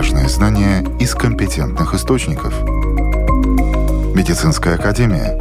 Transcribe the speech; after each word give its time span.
Важные 0.00 0.30
знания 0.30 0.82
из 0.98 1.14
компетентных 1.14 1.92
источников. 1.92 2.54
Медицинская 4.14 4.76
академия. 4.76 5.38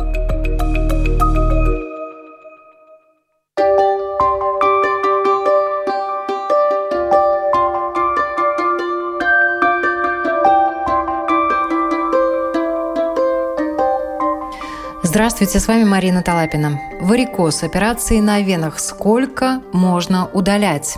Здравствуйте, 15.03 15.61
с 15.61 15.67
вами 15.69 15.85
Марина 15.85 16.21
Талапина. 16.21 16.81
Варикоз, 16.99 17.63
операции 17.63 18.19
на 18.19 18.41
венах. 18.41 18.79
Сколько 18.79 19.61
можно 19.71 20.27
удалять? 20.33 20.97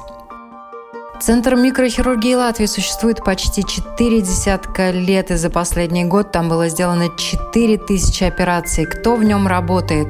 Центр 1.22 1.54
микрохирургии 1.56 2.34
Латвии 2.34 2.66
существует 2.66 3.24
почти 3.24 3.64
четыре 3.64 4.22
десятка 4.22 4.90
лет, 4.90 5.30
и 5.30 5.36
за 5.36 5.52
последний 5.52 6.04
год 6.04 6.32
там 6.32 6.50
было 6.50 6.68
сделано 6.68 7.10
4000 7.16 8.24
операций. 8.24 8.86
Кто 8.86 9.16
в 9.16 9.24
нем 9.24 9.46
работает? 9.46 10.08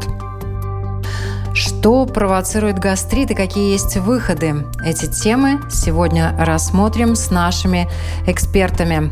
Что 1.54 2.05
провоцирует 2.05 2.80
гастрит 2.80 3.30
и 3.32 3.36
какие 3.36 3.74
есть 3.74 3.98
выходы? 3.98 4.66
Эти 4.86 5.05
темы 5.08 5.60
сегодня 5.70 6.34
рассмотрим 6.40 7.16
с 7.16 7.30
нашими 7.30 7.90
экспертами. 8.26 9.12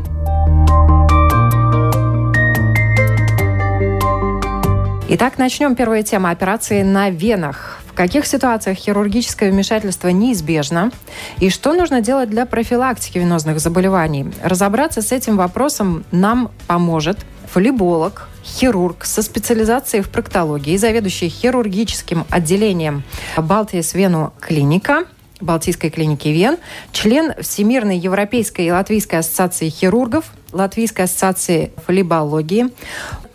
Итак, 5.10 5.36
начнем. 5.36 5.74
Первая 5.74 6.02
тема– 6.02 6.30
операции 6.30 6.82
на 6.82 7.10
венах. 7.10 7.79
В 7.90 7.94
каких 7.94 8.24
ситуациях 8.24 8.78
хирургическое 8.78 9.50
вмешательство 9.50 10.08
неизбежно? 10.08 10.92
И 11.40 11.50
что 11.50 11.72
нужно 11.72 12.00
делать 12.00 12.30
для 12.30 12.46
профилактики 12.46 13.18
венозных 13.18 13.58
заболеваний? 13.58 14.30
Разобраться 14.42 15.02
с 15.02 15.10
этим 15.10 15.36
вопросом 15.36 16.04
нам 16.12 16.50
поможет 16.68 17.18
флеболог, 17.52 18.28
хирург 18.44 19.04
со 19.04 19.22
специализацией 19.22 20.04
в 20.04 20.08
проктологии, 20.08 20.76
заведующий 20.76 21.28
хирургическим 21.28 22.26
отделением 22.30 23.02
Балтиес 23.36 23.92
Вену 23.94 24.32
клиника, 24.40 25.04
Балтийской 25.40 25.90
клиники 25.90 26.28
Вен, 26.28 26.58
член 26.92 27.32
Всемирной 27.40 27.98
Европейской 27.98 28.66
и 28.66 28.70
Латвийской 28.70 29.16
ассоциации 29.16 29.68
хирургов, 29.68 30.26
Латвийской 30.52 31.02
ассоциации 31.02 31.72
флебологии, 31.86 32.66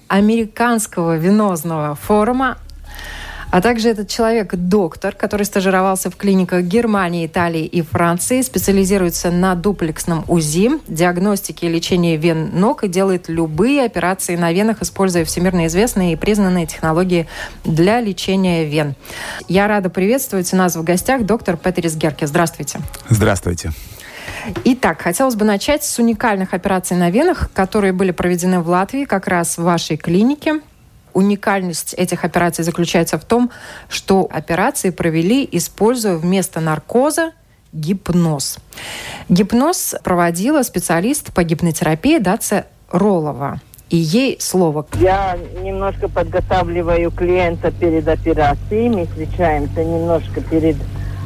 Американского 0.07 1.17
венозного 1.17 1.95
форума, 1.95 2.57
а 3.51 3.61
также 3.61 3.89
этот 3.89 4.07
человек 4.07 4.55
доктор, 4.55 5.15
который 5.15 5.45
стажировался 5.45 6.09
в 6.09 6.15
клиниках 6.15 6.63
Германии, 6.63 7.25
Италии 7.25 7.65
и 7.65 7.81
Франции, 7.81 8.41
специализируется 8.41 9.31
на 9.31 9.55
дуплексном 9.55 10.25
УЗИ, 10.27 10.71
диагностике 10.87 11.67
и 11.67 11.69
лечении 11.69 12.17
вен 12.17 12.51
ног 12.53 12.83
и 12.83 12.87
делает 12.87 13.29
любые 13.29 13.85
операции 13.85 14.35
на 14.35 14.51
венах, 14.51 14.81
используя 14.81 15.25
всемирно 15.25 15.67
известные 15.67 16.13
и 16.13 16.15
признанные 16.15 16.65
технологии 16.65 17.27
для 17.63 18.01
лечения 18.01 18.65
вен. 18.65 18.95
Я 19.47 19.67
рада 19.67 19.89
приветствовать 19.89 20.51
у 20.53 20.57
нас 20.57 20.75
в 20.75 20.83
гостях 20.83 21.23
доктор 21.25 21.57
Петерис 21.57 21.95
Герке. 21.95 22.27
Здравствуйте. 22.27 22.79
Здравствуйте. 23.09 23.71
Итак, 24.63 25.01
хотелось 25.01 25.35
бы 25.35 25.45
начать 25.45 25.83
с 25.83 25.97
уникальных 25.99 26.53
операций 26.53 26.95
на 26.97 27.09
венах, 27.09 27.49
которые 27.53 27.93
были 27.93 28.11
проведены 28.11 28.59
в 28.59 28.69
Латвии, 28.69 29.05
как 29.05 29.27
раз 29.27 29.57
в 29.57 29.63
вашей 29.63 29.97
клинике. 29.97 30.61
Уникальность 31.15 31.93
этих 31.93 32.25
операций 32.25 32.65
заключается 32.65 33.17
в 33.17 33.23
том, 33.23 33.49
что 33.87 34.27
операции 34.29 34.89
провели, 34.89 35.47
используя 35.49 36.17
вместо 36.17 36.59
наркоза 36.59 37.31
гипноз. 37.71 38.57
Гипноз 39.29 39.95
проводила 40.03 40.61
специалист 40.63 41.33
по 41.33 41.43
гипнотерапии 41.43 42.17
Даца 42.17 42.65
Ролова. 42.91 43.61
И 43.89 43.95
ей 43.95 44.37
слово. 44.41 44.85
Я 44.99 45.37
немножко 45.63 46.09
подготавливаю 46.09 47.11
клиента 47.11 47.71
перед 47.71 48.09
операцией. 48.09 48.89
Мы 48.89 49.05
встречаемся 49.05 49.85
немножко 49.85 50.41
перед 50.41 50.75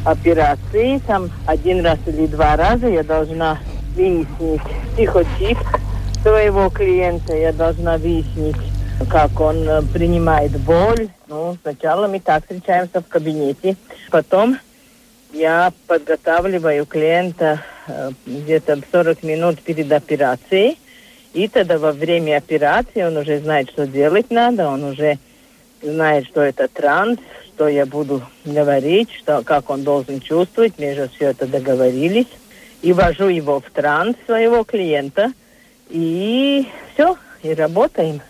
операции, 0.06 1.00
там 1.08 1.32
один 1.48 1.84
раз 1.84 1.98
или 2.06 2.28
два 2.28 2.56
раза 2.56 2.88
я 2.88 3.04
должна 3.04 3.58
выяснить 3.96 4.62
психотип 4.94 5.58
своего 6.22 6.70
клиента, 6.70 7.36
я 7.36 7.52
должна 7.54 7.98
выяснить, 7.98 8.56
как 9.08 9.40
он 9.40 9.68
э, 9.68 9.82
принимает 9.94 10.52
боль. 10.60 11.10
Ну, 11.28 11.58
сначала 11.62 12.08
мы 12.08 12.20
так 12.20 12.44
встречаемся 12.44 13.02
в 13.02 13.08
кабинете, 13.08 13.76
потом 14.10 14.58
я 15.32 15.72
подготавливаю 15.88 16.86
клиента 16.86 17.62
э, 17.88 18.12
где-то 18.26 18.80
40 18.92 19.24
минут 19.24 19.60
перед 19.62 19.92
операцией, 19.92 20.80
и 21.34 21.48
тогда 21.48 21.78
во 21.78 21.92
время 21.92 22.38
операции 22.38 23.04
он 23.04 23.18
уже 23.18 23.40
знает, 23.40 23.70
что 23.70 23.86
делать 23.86 24.32
надо, 24.32 24.68
он 24.68 24.84
уже 24.84 25.20
знает, 25.82 26.26
что 26.26 26.42
это 26.42 26.68
транс, 26.68 27.20
что 27.60 27.68
я 27.68 27.86
буду 27.86 28.22
говорить, 28.46 29.10
что, 29.14 29.44
как 29.44 29.70
он 29.70 29.84
должен 29.84 30.22
чувствовать. 30.22 30.74
Мы 30.78 30.96
же 30.96 31.10
все 31.16 31.32
это 31.32 31.46
договорились. 31.46 32.28
И 32.82 32.94
вожу 32.94 33.28
его 33.28 33.60
в 33.60 33.70
транс 33.72 34.16
своего 34.26 34.64
клиента. 34.64 35.34
И 35.90 36.68
все, 36.94 37.18
и 37.44 37.54
работаем. 37.54 38.22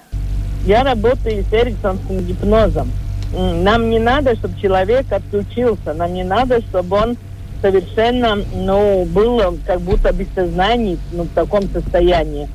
Я 0.65 0.83
работаю 0.83 1.43
с 1.49 1.53
эриксонским 1.53 2.19
гипнозом. 2.19 2.91
Нам 3.33 3.89
не 3.89 3.99
надо, 3.99 4.35
чтобы 4.35 4.59
человек 4.59 5.11
отключился. 5.11 5.93
Нам 5.93 6.13
не 6.13 6.23
надо, 6.23 6.61
чтобы 6.61 6.97
он 6.97 7.17
совершенно, 7.61 8.37
ну, 8.55 9.05
был 9.05 9.41
как 9.65 9.81
будто 9.81 10.11
без 10.11 10.27
сознания, 10.33 10.97
ну, 11.11 11.23
в 11.23 11.29
таком 11.29 11.63
состоянии. 11.71 12.47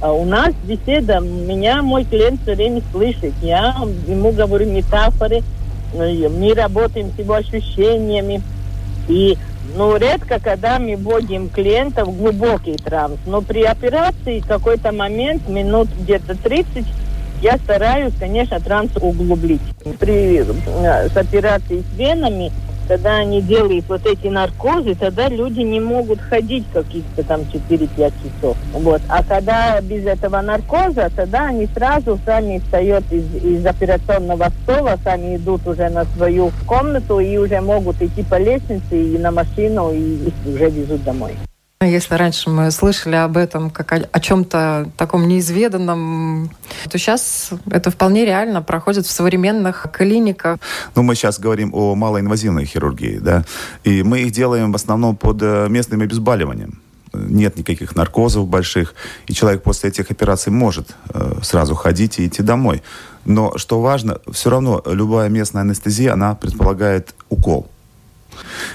А 0.00 0.12
у 0.12 0.24
нас 0.24 0.54
беседа, 0.64 1.18
меня 1.20 1.82
мой 1.82 2.04
клиент 2.04 2.40
все 2.42 2.54
время 2.54 2.82
слышит. 2.92 3.32
Я 3.42 3.74
ему 4.06 4.32
говорю 4.32 4.66
метафоры, 4.66 5.42
ну, 5.92 6.28
мы 6.30 6.54
работаем 6.54 7.10
с 7.14 7.18
его 7.18 7.34
ощущениями. 7.34 8.42
И 9.08 9.36
ну, 9.76 9.96
редко, 9.96 10.38
когда 10.38 10.78
мы 10.78 10.96
вводим 10.96 11.48
клиента 11.48 12.04
в 12.04 12.16
глубокий 12.16 12.76
транс. 12.76 13.16
Но 13.26 13.42
при 13.42 13.62
операции 13.62 14.40
какой-то 14.40 14.92
момент, 14.92 15.48
минут 15.48 15.88
где-то 16.00 16.36
30, 16.36 16.84
я 17.42 17.56
стараюсь, 17.58 18.14
конечно, 18.18 18.60
транс 18.60 18.90
углублить. 19.00 19.60
При 19.98 20.38
э, 20.38 21.08
с 21.08 21.16
операцией 21.16 21.82
с 21.82 21.98
венами 21.98 22.52
когда 22.88 23.18
они 23.18 23.42
делают 23.42 23.84
вот 23.88 24.04
эти 24.06 24.28
наркозы, 24.28 24.94
тогда 24.94 25.28
люди 25.28 25.60
не 25.60 25.78
могут 25.78 26.20
ходить 26.20 26.64
каких-то 26.72 27.22
там 27.22 27.42
4-5 27.42 27.88
часов. 27.96 28.56
Вот. 28.72 29.02
А 29.08 29.22
когда 29.22 29.80
без 29.82 30.06
этого 30.06 30.40
наркоза, 30.40 31.10
тогда 31.14 31.48
они 31.48 31.66
сразу 31.66 32.18
сами 32.24 32.58
встают 32.58 33.04
из, 33.12 33.26
из 33.44 33.66
операционного 33.66 34.50
стола, 34.62 34.96
сами 35.04 35.36
идут 35.36 35.66
уже 35.66 35.90
на 35.90 36.06
свою 36.16 36.50
комнату 36.66 37.20
и 37.20 37.36
уже 37.36 37.60
могут 37.60 38.00
идти 38.00 38.22
по 38.22 38.38
лестнице 38.38 38.82
и 38.90 39.18
на 39.18 39.30
машину 39.30 39.92
и, 39.92 40.30
и 40.46 40.50
уже 40.50 40.70
везут 40.70 41.04
домой. 41.04 41.32
Если 41.80 42.14
раньше 42.14 42.50
мы 42.50 42.72
слышали 42.72 43.14
об 43.14 43.36
этом 43.36 43.70
как 43.70 43.92
о, 43.92 44.08
о 44.10 44.18
чем-то 44.18 44.90
таком 44.96 45.28
неизведанном, 45.28 46.50
то 46.90 46.98
сейчас 46.98 47.50
это 47.70 47.92
вполне 47.92 48.24
реально 48.24 48.62
проходит 48.62 49.06
в 49.06 49.10
современных 49.12 49.86
клиниках. 49.92 50.58
Ну, 50.96 51.04
мы 51.04 51.14
сейчас 51.14 51.38
говорим 51.38 51.72
о 51.72 51.94
малоинвазивной 51.94 52.64
хирургии, 52.64 53.18
да, 53.18 53.44
и 53.84 54.02
мы 54.02 54.22
их 54.22 54.32
делаем 54.32 54.72
в 54.72 54.74
основном 54.74 55.16
под 55.16 55.40
э, 55.40 55.68
местным 55.68 56.00
обезболиванием 56.00 56.80
нет 57.14 57.56
никаких 57.56 57.96
наркозов 57.96 58.48
больших, 58.48 58.94
и 59.26 59.32
человек 59.32 59.62
после 59.62 59.90
этих 59.90 60.10
операций 60.10 60.52
может 60.52 60.94
э, 61.08 61.38
сразу 61.42 61.74
ходить 61.74 62.18
и 62.18 62.26
идти 62.26 62.42
домой. 62.42 62.82
Но 63.24 63.56
что 63.56 63.80
важно, 63.80 64.18
все 64.30 64.50
равно 64.50 64.82
любая 64.86 65.28
местная 65.28 65.62
анестезия, 65.62 66.12
она 66.12 66.34
предполагает 66.34 67.14
укол. 67.28 67.68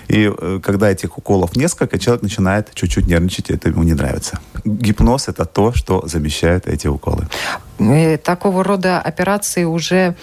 И 0.08 0.32
э, 0.36 0.60
когда 0.64 0.90
этих 0.90 1.18
уколов 1.18 1.56
несколько, 1.56 2.00
человек 2.00 2.24
начинает 2.24 2.74
чуть-чуть 2.74 3.08
нервничать, 3.08 3.50
и 3.50 3.54
это 3.54 3.70
ему 3.70 3.84
не 3.84 3.94
нравится. 3.94 4.40
Гипноз– 4.66 5.28
это 5.28 5.46
то, 5.46 5.74
что 5.74 6.08
замещает 6.08 6.68
эти 6.68 6.88
уколы. 6.88 7.28
И 7.80 8.18
такого 8.18 8.64
рода 8.64 9.00
операции 9.00 9.64
уже 9.64 10.16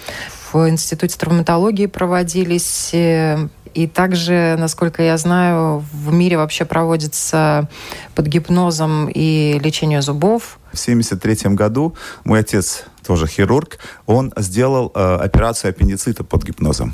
в 0.51 0.69
Институте 0.69 1.17
травматологии 1.17 1.85
проводились. 1.85 2.89
Э, 2.93 3.47
и 3.73 3.87
также, 3.87 4.55
насколько 4.59 5.01
я 5.01 5.17
знаю, 5.17 5.83
в 5.93 6.11
мире 6.13 6.37
вообще 6.37 6.65
проводится 6.65 7.69
под 8.15 8.27
гипнозом 8.27 9.09
и 9.09 9.59
лечение 9.63 10.01
зубов. 10.01 10.59
В 10.73 10.79
1973 10.81 11.55
году 11.55 11.95
мой 12.23 12.41
отец, 12.41 12.85
тоже 13.05 13.27
хирург, 13.27 13.77
он 14.05 14.33
сделал 14.37 14.91
э, 14.93 15.15
операцию 15.21 15.69
аппендицита 15.69 16.23
под 16.23 16.43
гипнозом. 16.43 16.93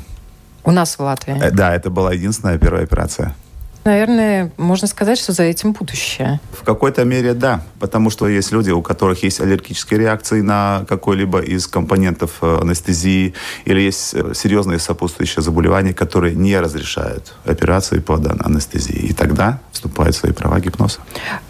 У 0.68 0.70
нас 0.70 0.98
в 0.98 1.00
Латвии? 1.00 1.34
Э, 1.40 1.50
да, 1.50 1.74
это 1.74 1.88
была 1.88 2.12
единственная 2.12 2.58
первая 2.58 2.82
операция. 2.82 3.34
Наверное, 3.88 4.52
можно 4.56 4.86
сказать, 4.86 5.18
что 5.18 5.32
за 5.32 5.44
этим 5.44 5.72
будущее. 5.72 6.40
В 6.52 6.62
какой-то 6.62 7.04
мере 7.04 7.34
да, 7.34 7.62
потому 7.80 8.10
что 8.10 8.28
есть 8.28 8.52
люди, 8.52 8.70
у 8.70 8.82
которых 8.82 9.22
есть 9.22 9.40
аллергические 9.40 10.00
реакции 10.00 10.42
на 10.42 10.84
какой-либо 10.88 11.40
из 11.40 11.66
компонентов 11.66 12.38
э, 12.42 12.58
анестезии, 12.60 13.34
или 13.64 13.80
есть 13.80 14.14
э, 14.14 14.34
серьезные 14.34 14.78
сопутствующие 14.78 15.42
заболевания, 15.42 15.94
которые 15.94 16.34
не 16.34 16.60
разрешают 16.60 17.32
операции 17.44 17.98
под 18.00 18.26
анестезией. 18.44 19.08
И 19.08 19.12
тогда 19.14 19.60
вступает 19.72 20.14
в 20.14 20.18
свои 20.18 20.32
права 20.32 20.60
гипноза. 20.60 20.98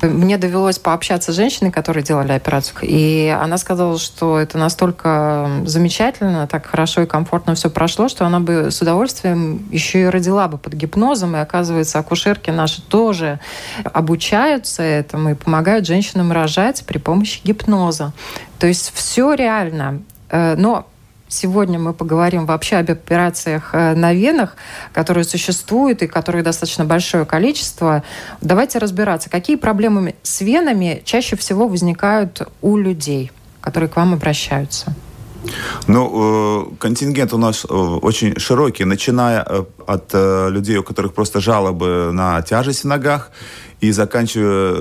Мне 0.02 0.38
довелось 0.38 0.78
пообщаться 0.78 1.32
с 1.32 1.36
женщиной, 1.36 1.72
которые 1.72 2.04
делали 2.04 2.32
операцию, 2.32 2.78
и 2.82 3.36
она 3.42 3.58
сказала, 3.58 3.98
что 3.98 4.38
это 4.38 4.58
настолько 4.58 5.50
замечательно, 5.64 6.46
так 6.46 6.66
хорошо 6.66 7.02
и 7.02 7.06
комфортно 7.06 7.54
все 7.54 7.70
прошло, 7.70 8.08
что 8.08 8.26
она 8.26 8.40
бы 8.40 8.70
с 8.70 8.80
удовольствием 8.82 9.66
еще 9.70 10.02
и 10.02 10.04
родила 10.04 10.46
бы 10.48 10.58
под 10.58 10.74
гипнозом, 10.74 11.36
и 11.36 11.38
оказывается, 11.38 11.98
акушерки 12.28 12.50
наши 12.50 12.82
тоже 12.82 13.40
обучаются 13.84 14.82
этому 14.82 15.30
и 15.30 15.34
помогают 15.34 15.86
женщинам 15.86 16.32
рожать 16.32 16.84
при 16.86 16.98
помощи 16.98 17.40
гипноза. 17.44 18.12
То 18.58 18.66
есть 18.66 18.92
все 18.94 19.34
реально. 19.34 20.02
Э, 20.30 20.54
но 20.56 20.86
Сегодня 21.30 21.78
мы 21.78 21.92
поговорим 21.92 22.46
вообще 22.46 22.76
об 22.76 22.90
операциях 22.90 23.74
э, 23.74 23.94
на 23.94 24.14
венах, 24.14 24.56
которые 24.94 25.24
существуют 25.24 26.02
и 26.02 26.06
которые 26.06 26.42
достаточно 26.42 26.86
большое 26.86 27.26
количество. 27.26 28.02
Давайте 28.40 28.78
разбираться, 28.78 29.28
какие 29.28 29.56
проблемы 29.56 30.14
с 30.22 30.40
венами 30.40 31.02
чаще 31.04 31.36
всего 31.36 31.68
возникают 31.68 32.48
у 32.62 32.78
людей, 32.78 33.30
которые 33.60 33.90
к 33.90 33.96
вам 33.96 34.14
обращаются. 34.14 34.94
Ну, 35.86 36.70
э, 36.72 36.76
контингент 36.78 37.32
у 37.32 37.38
нас 37.38 37.64
э, 37.64 37.72
очень 37.72 38.38
широкий, 38.38 38.84
начиная 38.84 39.44
э, 39.46 39.64
от 39.86 40.12
людей, 40.52 40.76
у 40.76 40.82
которых 40.82 41.14
просто 41.14 41.40
жалобы 41.40 42.10
на 42.12 42.42
тяжесть 42.42 42.84
в 42.84 42.86
ногах, 42.86 43.30
и 43.80 43.92
заканчивая 43.92 44.74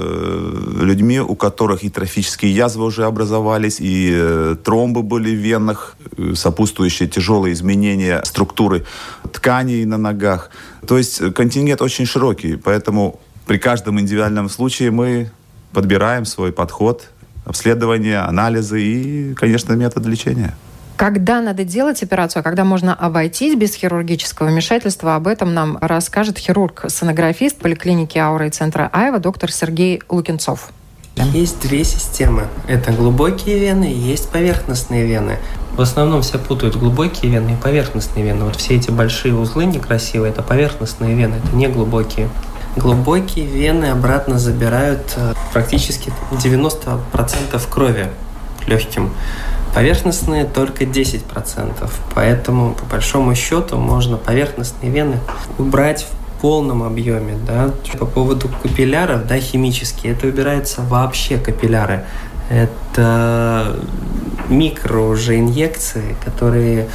людьми, 0.84 1.20
у 1.20 1.36
которых 1.36 1.84
и 1.84 1.90
трофические 1.90 2.52
язвы 2.52 2.86
уже 2.86 3.06
образовались, 3.06 3.78
и 3.80 4.56
тромбы 4.64 5.04
были 5.04 5.30
в 5.30 5.40
венах, 5.40 5.96
сопутствующие 6.34 7.08
тяжелые 7.08 7.54
изменения 7.54 8.24
структуры 8.26 8.86
тканей 9.32 9.86
на 9.86 9.98
ногах. 9.98 10.50
То 10.88 10.98
есть 10.98 11.34
контингент 11.36 11.82
очень 11.84 12.08
широкий, 12.08 12.56
поэтому 12.56 13.20
при 13.46 13.60
каждом 13.60 14.00
индивидуальном 14.00 14.50
случае 14.50 14.90
мы 14.90 15.30
подбираем 15.74 16.26
свой 16.26 16.52
подход 16.52 17.10
обследования, 17.48 18.20
анализы 18.20 18.82
и, 18.82 19.34
конечно, 19.34 19.74
метод 19.74 20.06
лечения. 20.06 20.56
Когда 20.98 21.42
надо 21.42 21.64
делать 21.64 22.02
операцию, 22.02 22.42
а 22.42 22.44
когда 22.44 22.64
можно 22.64 22.94
обойтись 22.94 23.56
без 23.56 23.76
хирургического 23.76 24.48
вмешательства, 24.48 25.16
об 25.16 25.28
этом 25.28 25.54
нам 25.54 25.78
расскажет 25.80 26.40
хирург-сонографист 26.40 27.58
поликлиники 27.58 28.18
Аура 28.18 28.48
и 28.48 28.50
центра 28.50 28.90
Айва 28.92 29.20
доктор 29.20 29.52
Сергей 29.52 30.02
Лукинцов. 30.10 30.72
Есть 31.16 31.62
две 31.62 31.84
системы. 31.84 32.48
Это 32.68 32.92
глубокие 32.92 33.60
вены 33.60 33.92
и 33.92 33.96
есть 33.96 34.30
поверхностные 34.30 35.06
вены. 35.06 35.38
В 35.76 35.82
основном 35.82 36.22
все 36.22 36.40
путают 36.40 36.76
глубокие 36.76 37.32
вены 37.32 37.52
и 37.52 37.56
поверхностные 37.56 38.26
вены. 38.26 38.46
Вот 38.46 38.56
все 38.56 38.76
эти 38.76 38.90
большие 38.90 39.36
узлы 39.36 39.66
некрасивые– 39.66 40.32
это 40.32 40.42
поверхностные 40.42 41.16
вены, 41.16 41.36
это 41.44 41.56
не 41.56 41.68
глубокие. 41.68 42.30
Глубокие 42.78 43.46
вены 43.46 43.86
обратно 43.86 44.38
забирают 44.38 45.14
э, 45.16 45.34
практически 45.52 46.14
90% 46.32 47.70
крови 47.72 48.08
легким. 48.68 49.10
Поверхностные 49.74 50.46
только 50.46 50.84
10%. 50.84 51.90
Поэтому, 52.14 52.74
по 52.74 52.86
большому 52.86 53.34
счету, 53.34 53.78
можно 53.78 54.18
поверхностные 54.18 54.92
вены 54.92 55.20
убрать 55.58 56.06
в 56.06 56.42
полном 56.42 56.84
объеме. 56.84 57.36
Да? 57.48 57.72
По 57.98 58.06
поводу 58.06 58.48
капилляров, 58.62 59.26
да, 59.26 59.40
химические, 59.40 60.14
это 60.14 60.28
убирается 60.28 60.82
вообще 60.82 61.38
капилляры. 61.38 62.06
Это 62.52 63.76
микро 64.50 65.00
уже 65.00 65.40
инъекции, 65.40 66.16
которые 66.24 66.88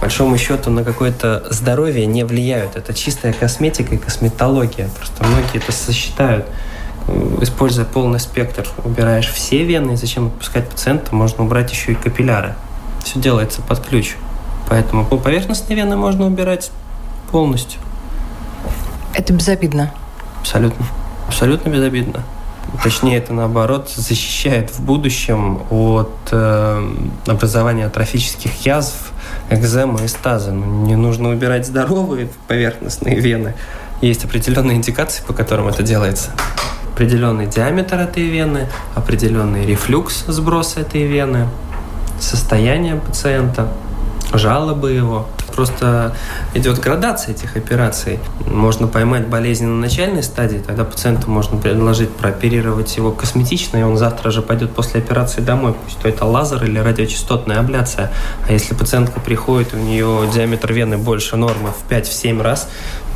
большому 0.00 0.38
счету 0.38 0.70
на 0.70 0.84
какое-то 0.84 1.44
здоровье 1.50 2.06
не 2.06 2.24
влияют. 2.24 2.76
Это 2.76 2.94
чистая 2.94 3.32
косметика 3.32 3.94
и 3.94 3.98
косметология. 3.98 4.88
Просто 4.96 5.24
многие 5.24 5.58
это 5.58 5.72
сосчитают. 5.72 6.46
Используя 7.40 7.84
полный 7.84 8.18
спектр, 8.18 8.66
убираешь 8.84 9.28
все 9.28 9.62
вены, 9.64 9.92
и 9.92 9.96
зачем 9.96 10.26
отпускать 10.26 10.68
пациента, 10.68 11.14
можно 11.14 11.44
убрать 11.44 11.70
еще 11.70 11.92
и 11.92 11.94
капилляры. 11.94 12.54
Все 13.04 13.20
делается 13.20 13.62
под 13.62 13.80
ключ. 13.80 14.16
Поэтому 14.68 15.04
поверхностные 15.04 15.76
вены 15.76 15.96
можно 15.96 16.26
убирать 16.26 16.70
полностью. 17.30 17.80
Это 19.14 19.32
безобидно? 19.32 19.92
Абсолютно. 20.40 20.84
Абсолютно 21.28 21.68
безобидно. 21.70 22.22
Точнее, 22.82 23.18
это 23.18 23.32
наоборот 23.32 23.88
защищает 23.88 24.70
в 24.70 24.80
будущем 24.80 25.62
от 25.70 26.12
э, 26.32 26.94
образования 27.26 27.86
атрофических 27.86 28.66
язв, 28.66 29.12
экземы 29.50 30.04
и 30.04 30.08
стазы. 30.08 30.52
Ну, 30.52 30.86
не 30.86 30.96
нужно 30.96 31.30
убирать 31.30 31.66
здоровые 31.66 32.28
поверхностные 32.48 33.18
вены. 33.20 33.54
Есть 34.00 34.24
определенные 34.24 34.76
индикации, 34.76 35.22
по 35.26 35.32
которым 35.32 35.68
это 35.68 35.82
делается. 35.82 36.30
Определенный 36.92 37.46
диаметр 37.46 37.96
этой 37.96 38.24
вены, 38.24 38.68
определенный 38.94 39.66
рефлюкс 39.66 40.24
сброса 40.26 40.80
этой 40.80 41.04
вены, 41.04 41.48
состояние 42.20 42.96
пациента, 42.96 43.68
жалобы 44.32 44.92
его 44.92 45.28
просто 45.56 46.14
идет 46.54 46.78
градация 46.78 47.34
этих 47.34 47.56
операций. 47.56 48.20
Можно 48.46 48.86
поймать 48.86 49.26
болезнь 49.26 49.64
на 49.64 49.76
начальной 49.76 50.22
стадии, 50.22 50.58
тогда 50.58 50.84
пациенту 50.84 51.30
можно 51.30 51.58
предложить 51.58 52.10
прооперировать 52.10 52.96
его 52.96 53.10
косметично, 53.10 53.78
и 53.78 53.82
он 53.82 53.96
завтра 53.96 54.30
же 54.30 54.42
пойдет 54.42 54.72
после 54.72 55.00
операции 55.00 55.40
домой, 55.40 55.72
пусть 55.72 55.98
то 55.98 56.08
это 56.08 56.26
лазер 56.26 56.62
или 56.64 56.78
радиочастотная 56.78 57.58
абляция. 57.58 58.12
А 58.46 58.52
если 58.52 58.74
пациентка 58.74 59.18
приходит, 59.18 59.74
у 59.74 59.78
нее 59.78 60.30
диаметр 60.32 60.72
вены 60.72 60.98
больше 60.98 61.36
нормы 61.36 61.70
в 61.70 61.90
5-7 61.90 62.42
раз, 62.42 62.68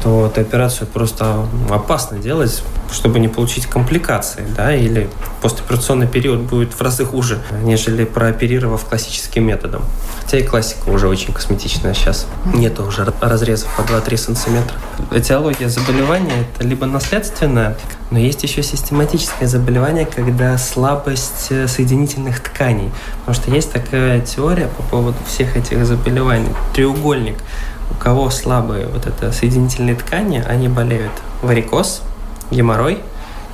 то 0.02 0.26
эту 0.26 0.40
операцию 0.40 0.86
просто 0.86 1.46
опасно 1.68 2.18
делать, 2.18 2.62
чтобы 2.90 3.18
не 3.18 3.28
получить 3.28 3.66
компликации, 3.66 4.46
да, 4.56 4.74
или 4.74 5.10
постоперационный 5.42 6.08
период 6.08 6.40
будет 6.40 6.72
в 6.72 6.80
разы 6.80 7.04
хуже, 7.04 7.38
нежели 7.62 8.04
прооперировав 8.04 8.84
классическим 8.86 9.46
методом. 9.46 9.82
Хотя 10.22 10.38
и 10.38 10.42
классика 10.42 10.88
уже 10.88 11.06
очень 11.08 11.34
косметичная 11.34 11.92
сейчас. 11.92 12.26
Нет 12.54 12.78
уже 12.80 13.06
разрезов 13.20 13.68
по 13.76 13.82
2-3 13.82 14.16
сантиметра. 14.16 14.76
Этиология 15.10 15.68
заболевания– 15.68 16.46
это 16.54 16.66
либо 16.66 16.86
наследственная, 16.86 17.76
но 18.10 18.18
есть 18.18 18.42
еще 18.42 18.62
систематическое 18.62 19.46
заболевание, 19.46 20.06
когда 20.06 20.56
слабость 20.56 21.48
э, 21.50 21.68
соединительных 21.68 22.40
тканей. 22.40 22.90
Потому 23.20 23.34
что 23.34 23.50
есть 23.50 23.70
такая 23.72 24.20
теория 24.20 24.68
по 24.68 24.82
поводу 24.84 25.18
всех 25.26 25.56
этих 25.56 25.84
заболеваний. 25.84 26.48
Треугольник– 26.74 27.36
у 27.90 27.94
кого 27.94 28.30
слабые 28.30 28.86
вот 28.86 29.06
это 29.06 29.32
соединительные 29.32 29.94
ткани, 29.94 30.42
они 30.46 30.68
болеют 30.68 31.12
варикоз, 31.42 32.02
геморрой, 32.50 32.98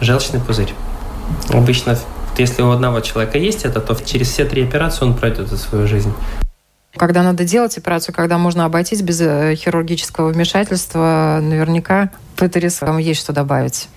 желчный 0.01 0.41
пузырь. 0.41 0.73
Обычно, 1.49 1.99
если 2.39 2.63
у 2.63 2.71
одного 2.71 3.01
человека 3.01 3.39
есть 3.39 3.65
это, 3.65 3.81
то 3.81 3.97
через 4.05 4.29
все 4.29 4.45
три 4.45 4.63
операции 4.65 5.05
он 5.05 5.15
пройдет 5.15 5.49
за 5.49 5.57
свою 5.57 5.87
жизнь. 5.87 6.13
Когда 6.97 7.23
надо 7.23 7.45
делать 7.45 7.77
операцию, 7.77 8.15
когда 8.15 8.39
можно 8.39 8.65
обойтись 8.65 9.03
без 9.03 9.21
э, 9.21 9.55
хирургического 9.55 10.31
вмешательства, 10.31 11.41
наверняка 11.43 12.11
ПТРС 12.37 12.81
вам 12.81 12.99
есть 12.99 13.21
что 13.21 13.33
добавить. 13.33 13.89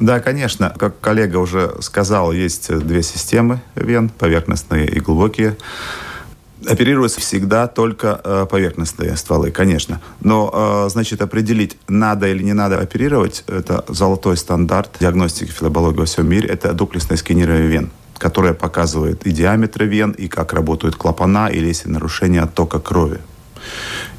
Да, 0.00 0.20
конечно. 0.20 0.74
Как 0.78 1.00
коллега 1.00 1.38
уже 1.38 1.76
сказал, 1.80 2.32
есть 2.32 2.76
две 2.76 3.02
системы 3.02 3.60
вен, 3.74 4.08
поверхностные 4.08 4.86
и 4.88 5.00
глубокие. 5.00 5.56
Оперируются 6.66 7.20
всегда 7.20 7.68
только 7.68 8.20
э, 8.22 8.46
поверхностные 8.50 9.16
стволы, 9.16 9.52
конечно. 9.52 10.00
Но, 10.20 10.86
э, 10.86 10.90
значит, 10.90 11.22
определить, 11.22 11.76
надо 11.86 12.26
или 12.26 12.42
не 12.42 12.52
надо 12.52 12.80
оперировать, 12.80 13.44
это 13.46 13.84
золотой 13.88 14.36
стандарт 14.36 14.90
диагностики 14.98 15.50
филобологии 15.50 16.00
во 16.00 16.04
всем 16.06 16.28
мире, 16.28 16.48
это 16.48 16.72
дуклесное 16.72 17.16
сканирование 17.16 17.68
вен 17.68 17.90
которое 18.18 18.54
показывает 18.54 19.26
и 19.26 19.30
диаметры 19.30 19.86
вен, 19.86 20.10
и 20.10 20.28
как 20.28 20.52
работают 20.52 20.96
клапана, 20.96 21.48
или 21.48 21.68
если 21.68 21.88
нарушение 21.88 22.42
оттока 22.42 22.80
крови. 22.80 23.20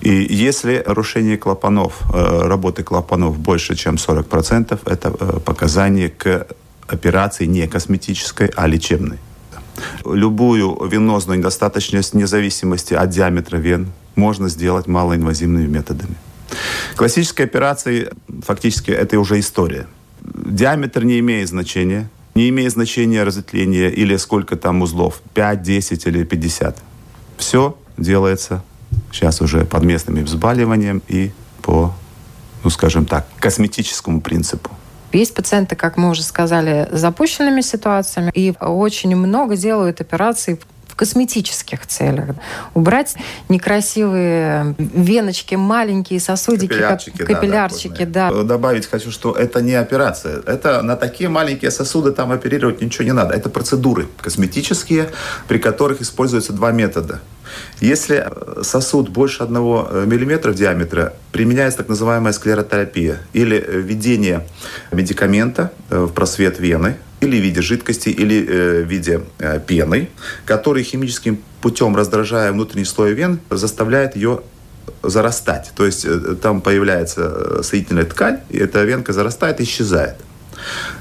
И 0.02 0.28
если 0.30 0.84
нарушение 0.88 1.38
клапанов, 1.38 2.02
э, 2.14 2.48
работы 2.48 2.84
клапанов 2.84 3.38
больше, 3.38 3.76
чем 3.76 3.96
40%, 3.96 4.80
это 4.86 5.14
э, 5.20 5.40
показание 5.40 6.10
к 6.10 6.48
операции 6.88 7.46
не 7.46 7.68
косметической, 7.68 8.52
а 8.56 8.68
лечебной. 8.68 9.18
Любую 10.06 10.88
венозную 10.88 11.40
недостаточность 11.40 12.14
независимости 12.14 12.94
от 12.94 13.10
диаметра 13.10 13.58
вен 13.58 13.92
можно 14.16 14.50
сделать 14.50 14.88
малоинвазивными 14.88 15.68
методами. 15.68 16.16
Классические 16.96 17.46
операции, 17.46 18.10
фактически, 18.44 18.92
это 18.92 19.20
уже 19.20 19.40
история. 19.40 19.86
Диаметр 20.22 21.04
не 21.04 21.20
имеет 21.20 21.48
значения, 21.48 22.10
не 22.36 22.50
имеет 22.50 22.72
значения 22.72 23.24
разветвления 23.24 23.90
или 23.90 24.16
сколько 24.18 24.56
там 24.56 24.82
узлов, 24.82 25.22
5, 25.34 25.62
10 25.62 26.06
или 26.08 26.24
50. 26.24 26.78
Все 27.38 27.78
делается 27.98 28.64
сейчас 29.12 29.42
уже 29.42 29.66
под 29.66 29.84
местным 29.84 30.24
взбаливанием 30.24 31.02
и 31.08 31.32
по, 31.62 31.94
ну 32.64 32.70
скажем 32.70 33.06
так, 33.06 33.28
косметическому 33.40 34.22
принципу. 34.22 34.72
Есть 35.12 35.34
пациенты, 35.34 35.76
как 35.76 35.98
мы 35.98 36.10
уже 36.10 36.22
сказали, 36.22 36.88
с 36.92 37.00
запущенными 37.00 37.62
ситуациями, 37.62 38.32
и 38.36 38.54
очень 38.60 39.16
много 39.16 39.56
делают 39.56 40.02
операций 40.02 40.60
косметических 41.00 41.88
целях. 41.88 42.36
Убрать 42.74 43.16
некрасивые 43.48 44.76
веночки, 44.78 45.56
маленькие 45.56 46.20
сосудики, 46.20 46.74
капиллярчики, 46.74 47.18
как, 47.18 47.28
капиллярчики 47.28 48.04
да, 48.04 48.30
да. 48.30 48.44
Добавить 48.44 48.86
хочу, 48.86 49.10
что 49.10 49.34
это 49.34 49.62
не 49.62 49.76
операция. 49.76 50.42
Это 50.46 50.82
на 50.82 50.98
такие 50.98 51.30
маленькие 51.30 51.72
сосуды 51.72 52.12
там 52.12 52.34
оперировать 52.34 52.82
ничего 52.82 53.06
не 53.06 53.14
надо. 53.14 53.34
Это 53.34 53.50
процедуры 53.50 54.08
косметические, 54.18 55.10
при 55.48 55.58
которых 55.58 56.02
используются 56.02 56.52
два 56.52 56.74
метода. 56.74 57.22
Если 57.80 58.28
сосуд 58.62 59.08
больше 59.08 59.42
одного 59.44 59.88
э, 59.90 60.04
миллиметра 60.06 60.52
в 60.52 60.56
диаметре, 60.56 61.14
применяется 61.32 61.78
так 61.78 61.88
называемая 61.88 62.34
склеротерапия 62.34 63.20
или 63.32 63.56
введение 63.58 64.46
медикамента 64.92 65.72
э, 65.90 65.98
в 65.98 66.12
просвет 66.12 66.60
вены, 66.60 66.98
или 67.22 67.40
в 67.40 67.44
виде 67.44 67.62
жидкости, 67.62 68.10
или 68.10 68.46
э, 68.48 68.84
в 68.84 68.88
виде 68.88 69.22
э, 69.40 69.60
пены, 69.66 70.10
который 70.46 70.84
химическим 70.84 71.40
путем, 71.62 71.96
раздражая 71.96 72.52
внутренний 72.52 72.86
слой 72.86 73.14
вен, 73.14 73.40
заставляет 73.50 74.16
ее 74.16 74.42
зарастать. 75.04 75.72
То 75.76 75.86
есть 75.86 76.06
э, 76.06 76.36
там 76.42 76.62
появляется 76.62 77.62
соединительная 77.64 78.06
ткань, 78.06 78.40
и 78.50 78.58
эта 78.58 78.84
венка 78.84 79.14
зарастает 79.14 79.60
и 79.60 79.64
исчезает. 79.64 80.16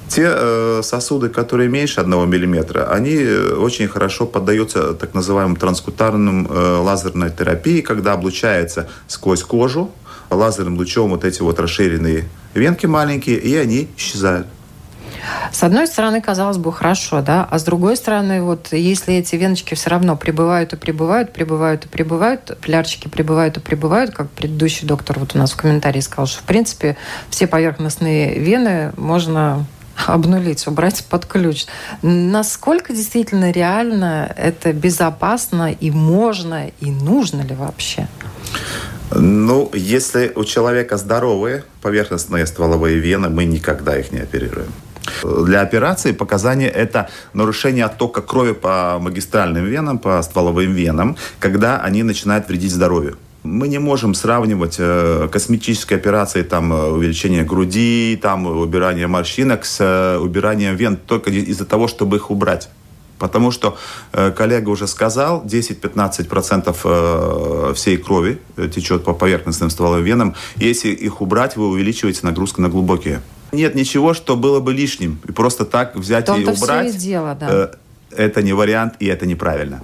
Те 0.08 0.82
сосуды, 0.84 1.28
которые 1.28 1.68
меньше 1.68 2.00
1 2.00 2.10
мм, 2.12 2.86
они 2.88 3.26
очень 3.58 3.88
хорошо 3.88 4.24
поддаются 4.24 4.94
так 4.94 5.14
называемым 5.14 5.56
транскутарным 5.56 6.48
лазерной 6.48 7.30
терапии, 7.30 7.80
когда 7.80 8.12
облучается 8.12 8.88
сквозь 9.08 9.42
кожу 9.42 9.90
лазерным 10.30 10.76
лучом 10.76 11.10
вот 11.10 11.24
эти 11.24 11.42
вот 11.42 11.58
расширенные 11.58 12.28
венки 12.54 12.86
маленькие, 12.86 13.38
и 13.38 13.56
они 13.56 13.88
исчезают. 13.96 14.46
С 15.52 15.62
одной 15.62 15.86
стороны, 15.86 16.20
казалось 16.20 16.58
бы, 16.58 16.72
хорошо, 16.72 17.22
да, 17.22 17.46
а 17.50 17.58
с 17.58 17.64
другой 17.64 17.96
стороны, 17.96 18.42
вот 18.42 18.68
если 18.72 19.14
эти 19.14 19.36
веночки 19.36 19.74
все 19.74 19.90
равно 19.90 20.16
прибывают 20.16 20.72
и 20.72 20.76
прибывают, 20.76 21.32
прибывают 21.32 21.86
и 21.86 21.88
прибывают, 21.88 22.56
плярчики 22.60 23.08
прибывают 23.08 23.56
и 23.56 23.60
прибывают, 23.60 24.12
как 24.12 24.30
предыдущий 24.30 24.86
доктор 24.86 25.18
вот 25.18 25.34
у 25.34 25.38
нас 25.38 25.52
в 25.52 25.56
комментарии 25.56 26.00
сказал, 26.00 26.26
что 26.26 26.42
в 26.42 26.44
принципе 26.44 26.96
все 27.30 27.46
поверхностные 27.46 28.38
вены 28.38 28.92
можно 28.96 29.66
обнулить, 30.06 30.66
убрать 30.66 31.04
под 31.08 31.26
ключ. 31.26 31.66
Насколько 32.02 32.92
действительно 32.92 33.50
реально 33.50 34.32
это 34.36 34.72
безопасно 34.72 35.72
и 35.72 35.90
можно, 35.90 36.70
и 36.80 36.90
нужно 36.90 37.42
ли 37.42 37.54
вообще? 37.54 38.08
Ну, 39.10 39.70
если 39.72 40.32
у 40.34 40.44
человека 40.44 40.96
здоровые 40.96 41.64
поверхностные 41.80 42.46
стволовые 42.46 42.98
вены, 42.98 43.28
мы 43.28 43.44
никогда 43.44 43.98
их 43.98 44.12
не 44.12 44.18
оперируем. 44.18 44.72
Для 45.22 45.60
операции 45.62 46.12
показания– 46.12 46.68
это 46.74 47.08
нарушение 47.32 47.84
оттока 47.84 48.22
крови 48.22 48.52
по 48.52 48.98
магистральным 49.00 49.64
венам, 49.64 49.98
по 49.98 50.22
стволовым 50.22 50.72
венам, 50.72 51.16
когда 51.40 51.80
они 51.80 52.02
начинают 52.02 52.48
вредить 52.48 52.72
здоровью. 52.72 53.16
Мы 53.44 53.68
не 53.68 53.78
можем 53.78 54.14
сравнивать 54.14 54.76
э, 54.78 55.28
косметические 55.30 55.98
операции, 55.98 56.42
там, 56.42 56.72
э, 56.72 56.90
увеличение 56.90 57.44
груди, 57.44 58.18
там, 58.20 58.46
убирание 58.46 59.06
морщинок 59.06 59.64
с 59.64 59.78
э, 59.80 60.18
убиранием 60.18 60.74
вен 60.76 60.96
только 60.96 61.30
из-за 61.30 61.64
того, 61.64 61.86
чтобы 61.88 62.16
их 62.16 62.30
убрать. 62.30 62.68
Потому 63.18 63.50
что 63.50 63.76
э, 64.12 64.30
коллега 64.30 64.70
уже 64.70 64.86
сказал, 64.86 65.44
10-15% 65.44 66.76
э, 66.84 67.74
всей 67.74 67.96
крови 67.96 68.40
э, 68.56 68.68
течет 68.68 69.04
по 69.04 69.12
поверхностным 69.12 69.70
стволовым 69.70 70.04
венам. 70.04 70.34
Если 70.56 70.90
их 70.90 71.20
убрать, 71.20 71.56
вы 71.56 71.68
увеличиваете 71.68 72.20
нагрузку 72.22 72.60
на 72.62 72.68
глубокие. 72.68 73.20
Нет 73.52 73.74
ничего, 73.74 74.14
что 74.14 74.36
было 74.36 74.60
бы 74.60 74.72
лишним. 74.72 75.18
И 75.26 75.32
просто 75.32 75.64
так 75.64 75.96
взять 75.96 76.28
и 76.28 76.44
убрать. 76.44 76.88
Все 76.90 76.96
и 76.96 77.00
дело, 77.00 77.36
да. 77.38 77.48
Э, 77.50 77.68
это 78.16 78.42
не 78.42 78.52
вариант, 78.52 78.94
и 79.00 79.06
это 79.06 79.26
неправильно. 79.26 79.80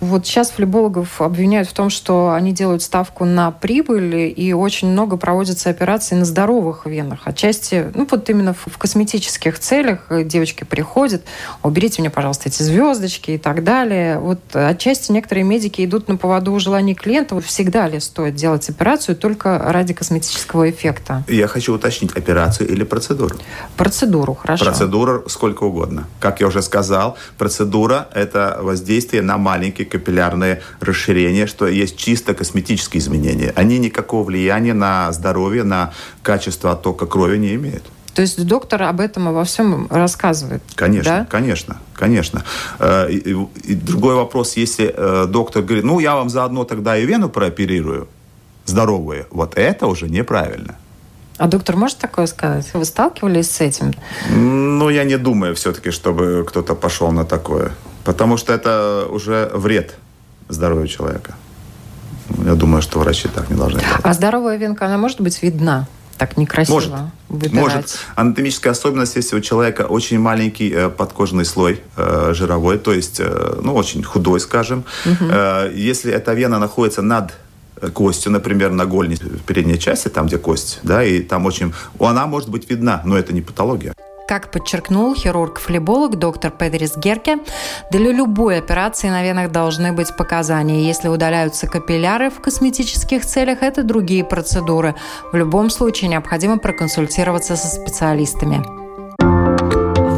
Вот 0.00 0.26
сейчас 0.26 0.50
флебологов 0.50 1.20
обвиняют 1.20 1.68
в 1.68 1.72
том, 1.72 1.90
что 1.90 2.32
они 2.32 2.52
делают 2.52 2.82
ставку 2.82 3.24
на 3.24 3.50
прибыль, 3.50 4.34
и 4.36 4.52
очень 4.52 4.88
много 4.88 5.16
проводятся 5.16 5.70
операций 5.70 6.16
на 6.16 6.24
здоровых 6.24 6.86
венах. 6.86 7.20
Отчасти, 7.24 7.90
ну 7.94 8.06
вот 8.10 8.28
именно 8.30 8.54
в, 8.54 8.78
косметических 8.78 9.58
целях 9.58 10.06
девочки 10.24 10.64
приходят, 10.64 11.22
уберите 11.62 12.00
мне, 12.00 12.10
пожалуйста, 12.10 12.48
эти 12.48 12.62
звездочки 12.62 13.32
и 13.32 13.38
так 13.38 13.64
далее. 13.64 14.18
Вот 14.18 14.40
отчасти 14.54 15.12
некоторые 15.12 15.44
медики 15.44 15.84
идут 15.84 16.08
на 16.08 16.16
поводу 16.16 16.52
у 16.52 16.58
желаний 16.58 16.94
клиента. 16.94 17.40
Всегда 17.40 17.88
ли 17.88 18.00
стоит 18.00 18.34
делать 18.34 18.68
операцию 18.68 19.16
только 19.16 19.58
ради 19.58 19.94
косметического 19.94 20.70
эффекта? 20.70 21.24
Я 21.28 21.46
хочу 21.48 21.74
уточнить, 21.74 22.16
операцию 22.16 22.68
или 22.68 22.84
процедуру? 22.84 23.36
Процедуру, 23.76 24.34
хорошо. 24.34 24.64
Процедура 24.64 25.22
сколько 25.28 25.64
угодно. 25.64 26.06
Как 26.20 26.40
я 26.40 26.46
уже 26.46 26.62
сказал, 26.62 27.16
процедура– 27.36 28.08
это 28.14 28.58
воздействие 28.60 29.22
на 29.22 29.36
маленькие 29.38 29.57
маленькие 29.58 29.86
капиллярные 29.86 30.62
расширения, 30.80 31.46
что 31.46 31.66
есть 31.66 31.96
чисто 31.96 32.34
косметические 32.34 33.00
изменения. 33.00 33.52
Они 33.56 33.78
никакого 33.78 34.24
влияния 34.24 34.74
на 34.74 35.10
здоровье, 35.12 35.64
на 35.64 35.92
качество 36.22 36.72
оттока 36.72 37.06
крови 37.06 37.38
не 37.38 37.54
имеют. 37.54 37.82
То 38.14 38.22
есть 38.22 38.46
доктор 38.46 38.82
об 38.82 39.00
этом 39.00 39.28
обо 39.28 39.44
всем 39.44 39.86
рассказывает? 39.90 40.62
Конечно, 40.74 41.10
да? 41.10 41.26
конечно, 41.30 41.76
конечно. 41.94 42.42
Э, 42.78 43.10
и, 43.10 43.36
и 43.64 43.74
другой 43.74 44.14
вопрос, 44.14 44.56
если 44.56 44.92
э, 44.96 45.26
доктор 45.28 45.62
говорит, 45.62 45.84
ну, 45.84 46.00
я 46.00 46.14
вам 46.14 46.28
заодно 46.28 46.64
тогда 46.64 46.96
и 46.96 47.06
вену 47.06 47.28
прооперирую, 47.28 48.08
здоровую, 48.64 49.26
вот 49.30 49.56
это 49.56 49.86
уже 49.86 50.08
неправильно. 50.08 50.74
А 51.38 51.46
доктор 51.46 51.76
может 51.76 51.98
такое 51.98 52.26
сказать? 52.26 52.68
Вы 52.74 52.84
сталкивались 52.84 53.50
с 53.50 53.60
этим? 53.60 53.94
Ну, 54.28 54.90
я 54.90 55.04
не 55.04 55.16
думаю 55.16 55.54
все-таки, 55.54 55.92
чтобы 55.92 56.44
кто-то 56.46 56.74
пошел 56.74 57.12
на 57.12 57.24
такое. 57.24 57.72
Потому 58.04 58.36
что 58.36 58.52
это 58.52 59.06
уже 59.08 59.50
вред 59.54 59.94
здоровью 60.48 60.88
человека. 60.88 61.34
Я 62.44 62.54
думаю, 62.54 62.82
что 62.82 62.98
врачи 62.98 63.28
так 63.28 63.50
не 63.50 63.56
должны 63.56 63.80
делать. 63.80 64.00
А 64.02 64.12
здоровая 64.12 64.56
венка, 64.56 64.86
она 64.86 64.98
может 64.98 65.20
быть 65.20 65.40
видна? 65.42 65.86
Так 66.18 66.36
некрасиво 66.36 66.74
может, 66.74 66.92
выбирать. 67.28 67.54
Может. 67.54 67.98
Анатомическая 68.16 68.72
особенность, 68.72 69.14
если 69.14 69.36
у 69.36 69.40
человека 69.40 69.82
очень 69.82 70.18
маленький 70.18 70.68
э, 70.68 70.88
подкожный 70.88 71.44
слой 71.44 71.80
э, 71.96 72.32
жировой, 72.34 72.78
то 72.78 72.92
есть, 72.92 73.20
э, 73.20 73.60
ну, 73.62 73.72
очень 73.74 74.02
худой, 74.02 74.40
скажем. 74.40 74.84
Угу. 75.06 75.30
Э, 75.30 75.72
если 75.72 76.12
эта 76.12 76.34
вена 76.34 76.58
находится 76.58 77.02
над 77.02 77.34
костью, 77.92 78.32
например, 78.32 78.70
на 78.70 78.86
гольне 78.86 79.16
в 79.16 79.42
передней 79.42 79.78
части, 79.78 80.08
там, 80.08 80.26
где 80.26 80.38
кость, 80.38 80.80
да, 80.82 81.04
и 81.04 81.20
там 81.20 81.46
очень... 81.46 81.72
Она 81.98 82.26
может 82.26 82.48
быть 82.48 82.68
видна, 82.70 83.02
но 83.04 83.16
это 83.16 83.32
не 83.32 83.40
патология. 83.40 83.94
Как 84.28 84.50
подчеркнул 84.50 85.14
хирург-флеболог 85.14 86.16
доктор 86.16 86.50
Педрис 86.50 86.98
Герке, 86.98 87.38
для 87.90 88.12
любой 88.12 88.58
операции 88.58 89.08
на 89.08 89.22
венах 89.22 89.50
должны 89.50 89.92
быть 89.94 90.14
показания. 90.14 90.86
Если 90.86 91.08
удаляются 91.08 91.66
капилляры 91.66 92.28
в 92.28 92.40
косметических 92.40 93.24
целях, 93.24 93.62
это 93.62 93.82
другие 93.82 94.24
процедуры. 94.24 94.94
В 95.32 95.36
любом 95.36 95.70
случае 95.70 96.10
необходимо 96.10 96.58
проконсультироваться 96.58 97.56
со 97.56 97.68
специалистами. 97.68 98.62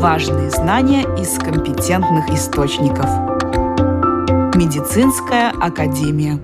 Важные 0.01 0.51
знания 0.51 1.03
из 1.17 1.39
компетентных 1.39 2.31
источников. 2.31 3.07
Медицинская 4.57 5.51
академия. 5.51 6.41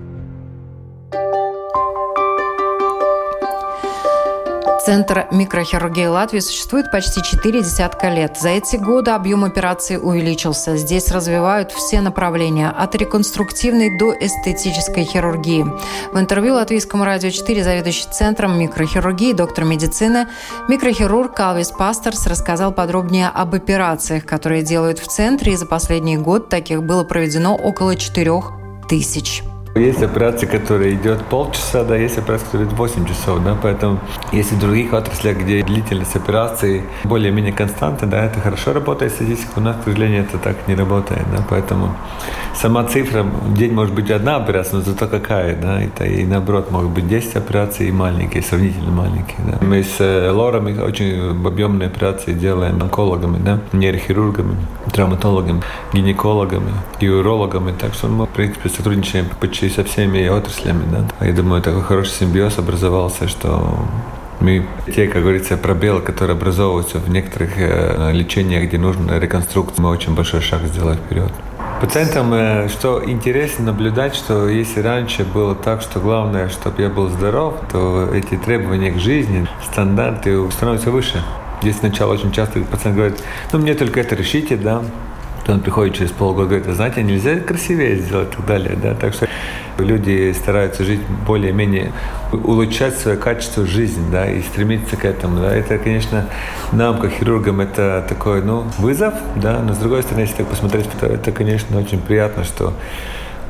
Центр 4.87 5.27
микрохирургии 5.31 6.05
Латвии 6.05 6.39
существует 6.39 6.89
почти 6.93 7.21
четыре 7.21 7.59
десятка 7.59 8.07
лет. 8.07 8.37
За 8.39 8.47
эти 8.47 8.77
годы 8.77 9.11
объем 9.11 9.43
операций 9.43 9.99
увеличился. 10.01 10.77
Здесь 10.77 11.11
развивают 11.11 11.73
все 11.73 11.99
направления, 11.99 12.69
от 12.69 12.95
реконструктивной 12.95 13.99
до 13.99 14.13
эстетической 14.13 15.03
хирургии. 15.03 15.65
В 16.13 16.17
интервью 16.17 16.53
Латвийскому 16.53 17.03
радио 17.03 17.31
4 17.31 17.65
заведующий 17.65 18.07
Центром 18.09 18.57
микрохирургии, 18.57 19.33
доктор 19.33 19.65
медицины, 19.65 20.29
микрохирург 20.69 21.35
Калвис 21.35 21.71
Пастерс 21.71 22.25
рассказал 22.25 22.71
подробнее 22.71 23.27
об 23.27 23.55
операциях, 23.55 24.25
которые 24.25 24.63
делают 24.63 24.99
в 24.99 25.07
центре, 25.07 25.51
и 25.51 25.57
за 25.57 25.65
последний 25.65 26.15
год 26.15 26.47
таких 26.47 26.81
было 26.81 27.03
проведено 27.03 27.57
около 27.57 27.97
четырех 27.97 28.53
тысяч. 28.87 29.43
Есть 29.77 30.01
операция, 30.01 30.49
которая 30.49 30.93
идет 30.93 31.23
полчаса, 31.25 31.83
да, 31.83 31.95
есть 31.95 32.17
операция, 32.17 32.45
которая 32.45 32.67
идет 32.67 32.77
8 32.77 33.05
часов, 33.05 33.43
да, 33.43 33.55
поэтому 33.61 33.99
если 34.31 34.55
в 34.55 34.59
других 34.59 34.93
отраслях, 34.93 35.37
где 35.37 35.63
длительность 35.63 36.15
операции 36.15 36.83
более-менее 37.03 37.53
константа, 37.53 38.05
да, 38.07 38.25
это 38.25 38.39
хорошо 38.39 38.73
работает 38.73 39.13
статистика, 39.13 39.51
у 39.57 39.61
нас, 39.61 39.77
к 39.77 39.83
сожалению, 39.83 40.23
это 40.23 40.39
так 40.39 40.67
не 40.67 40.75
работает, 40.75 41.21
да, 41.31 41.43
поэтому 41.47 41.95
сама 42.55 42.83
цифра, 42.85 43.23
в 43.23 43.53
день 43.53 43.71
может 43.71 43.93
быть 43.93 44.09
одна 44.09 44.37
операция, 44.37 44.77
но 44.79 44.81
зато 44.81 45.07
какая, 45.07 45.55
да, 45.55 45.81
это 45.81 46.05
и 46.05 46.25
наоборот, 46.25 46.71
могут 46.71 46.91
быть 46.91 47.07
10 47.07 47.35
операций 47.35 47.87
и 47.87 47.91
маленькие, 47.91 48.41
сравнительно 48.41 48.91
маленькие, 48.91 49.37
да. 49.45 49.57
Мы 49.61 49.83
с 49.83 49.99
э, 49.99 50.31
Лорами 50.31 50.79
очень 50.79 51.45
объемные 51.45 51.87
операции 51.87 52.33
делаем 52.33 52.81
онкологами, 52.81 53.37
да, 53.37 53.59
нейрохирургами, 53.73 54.55
травматологами, 54.91 55.61
гинекологами 55.93 56.71
и 56.99 57.07
урологами, 57.07 57.73
так 57.79 57.93
что 57.93 58.07
мы, 58.07 58.25
в 58.25 58.29
принципе, 58.29 58.69
сотрудничаем 58.69 59.27
почти 59.39 59.66
со 59.69 59.83
всеми 59.83 60.25
отраслями. 60.25 60.83
Да. 60.91 61.25
Я 61.25 61.33
думаю, 61.33 61.61
такой 61.61 61.81
хороший 61.81 62.11
симбиоз 62.11 62.57
образовался, 62.57 63.27
что 63.27 63.77
Мы 64.39 64.65
те, 64.93 65.07
как 65.07 65.23
говорится, 65.23 65.57
пробелы, 65.57 66.01
которые 66.01 66.35
образовываются 66.35 66.99
в 66.99 67.09
некоторых 67.09 67.53
э, 67.57 68.11
лечениях, 68.13 68.67
где 68.67 68.77
нужна 68.77 69.19
реконструкция, 69.19 69.81
мы 69.81 69.89
очень 69.89 70.13
большой 70.13 70.41
шаг 70.41 70.61
сделали 70.63 70.97
вперед. 70.97 71.31
Пациентам, 71.81 72.33
э, 72.33 72.69
что 72.69 73.01
интересно 73.03 73.65
наблюдать, 73.65 74.15
что 74.15 74.47
если 74.47 74.81
раньше 74.81 75.23
было 75.23 75.55
так, 75.55 75.81
что 75.81 75.99
главное, 75.99 76.49
чтобы 76.49 76.83
я 76.83 76.89
был 76.89 77.09
здоров, 77.09 77.55
то 77.71 78.09
эти 78.13 78.35
требования 78.35 78.91
к 78.91 78.99
жизни, 78.99 79.47
стандарты 79.71 80.39
становятся 80.51 80.91
выше. 80.91 81.23
Здесь 81.61 81.77
сначала 81.77 82.13
очень 82.13 82.31
часто 82.31 82.59
пациент 82.61 82.95
говорит, 82.95 83.17
ну 83.51 83.57
мне 83.57 83.73
только 83.73 83.99
это 83.99 84.15
решите, 84.15 84.55
да, 84.55 84.83
то 85.47 85.53
он 85.53 85.61
приходит 85.61 85.95
через 85.95 86.11
полгода 86.11 86.55
и 86.55 86.59
говорит, 86.59 86.75
знаете, 86.75 87.03
нельзя 87.03 87.39
красивее 87.39 87.95
сделать 87.95 88.33
и 88.33 88.35
так 88.35 88.45
далее. 88.45 88.75
Да? 88.75 88.93
Так 88.95 89.13
что 89.13 89.29
люди 89.77 90.33
стараются 90.33 90.83
жить 90.83 90.99
более-менее, 91.25 91.93
улучшать 92.33 92.97
свое 92.97 93.15
качество 93.15 93.65
жизни 93.65 94.03
да, 94.11 94.29
и 94.29 94.41
стремиться 94.41 94.97
к 94.97 95.05
этому. 95.05 95.39
Да. 95.39 95.55
Это, 95.55 95.77
конечно, 95.77 96.25
нам, 96.73 96.99
как 96.99 97.11
хирургам, 97.11 97.61
это 97.61 98.05
такой 98.09 98.43
ну, 98.43 98.65
вызов, 98.77 99.13
да, 99.37 99.59
но 99.59 99.73
с 99.73 99.77
другой 99.77 100.03
стороны, 100.03 100.23
если 100.23 100.35
так 100.35 100.47
посмотреть, 100.47 100.89
то 100.99 101.05
это, 101.05 101.31
конечно, 101.31 101.77
очень 101.79 102.01
приятно, 102.01 102.43
что 102.43 102.73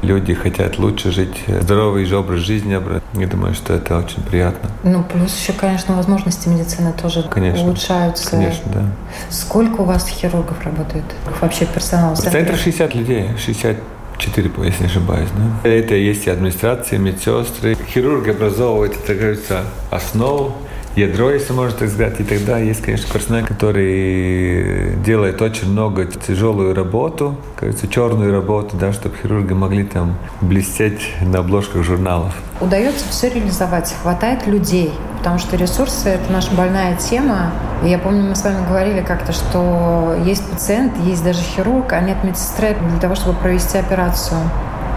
люди 0.02 0.34
хотят 0.34 0.78
лучше 0.80 1.12
жить, 1.12 1.44
здоровый 1.48 2.12
образ 2.14 2.40
жизни. 2.40 2.80
Я 3.14 3.28
думаю, 3.28 3.54
что 3.54 3.74
это 3.74 3.98
очень 3.98 4.22
приятно. 4.24 4.70
Ну, 4.84 5.04
плюс 5.04 5.36
еще, 5.38 5.54
конечно, 5.54 5.96
возможности 5.96 6.48
медицины 6.48 6.94
тоже 6.94 7.24
конечно, 7.24 7.64
улучшаются. 7.64 8.32
Конечно, 8.32 8.72
да. 8.74 8.82
Сколько 9.30 9.82
у 9.82 9.86
вас 9.86 10.08
хирургов 10.08 10.64
работает? 10.64 11.06
Вообще 11.42 11.66
персонал? 11.66 12.16
В 12.16 12.20
центре 12.20 12.56
60 12.56 12.96
людей, 12.96 13.30
60 13.38 13.78
четыре, 14.18 14.52
если 14.64 14.84
не 14.84 14.90
ошибаюсь. 14.90 15.30
Да? 15.64 15.70
Это 15.70 15.96
есть 15.96 16.26
и 16.28 16.30
администрация, 16.30 17.00
медсестры. 17.00 17.78
Хирург 17.90 18.28
образовывает, 18.28 18.98
это, 19.04 19.14
говорится, 19.14 19.64
основу 19.92 20.56
ядро, 20.98 21.30
если 21.30 21.54
можно 21.54 21.78
так 21.78 21.90
сказать. 21.90 22.20
И 22.20 22.24
тогда 22.24 22.58
есть, 22.58 22.82
конечно, 22.82 23.12
персонал, 23.14 23.46
который 23.46 24.96
делает 25.06 25.42
очень 25.42 25.72
много 25.72 26.06
тяжелую 26.06 26.74
работу, 26.74 27.36
кажется, 27.56 27.88
черную 27.88 28.34
работу, 28.34 28.76
да, 28.78 28.92
чтобы 28.92 29.16
хирурги 29.22 29.54
могли 29.54 29.84
там 29.84 30.18
блестеть 30.42 31.02
на 31.22 31.40
обложках 31.40 31.84
журналов. 31.84 32.34
Удается 32.60 33.06
все 33.10 33.30
реализовать, 33.30 33.94
хватает 34.02 34.48
людей, 34.48 34.92
потому 35.20 35.38
что 35.38 35.56
ресурсы– 35.56 36.10
это 36.10 36.32
наша 36.32 36.54
больная 36.56 36.96
тема. 36.96 37.52
И 37.84 37.90
я 37.90 38.00
помню, 38.00 38.24
мы 38.24 38.36
с 38.36 38.44
вами 38.44 38.68
говорили 38.68 39.02
как-то, 39.02 39.32
что 39.32 40.16
есть 40.26 40.50
пациент, 40.50 40.94
есть 41.06 41.24
даже 41.24 41.42
хирург, 41.42 41.94
а 41.94 42.02
нет 42.02 42.24
медсестры 42.24 42.76
для 42.90 43.00
того, 43.00 43.14
чтобы 43.14 43.38
провести 43.38 43.78
операцию. 43.78 44.40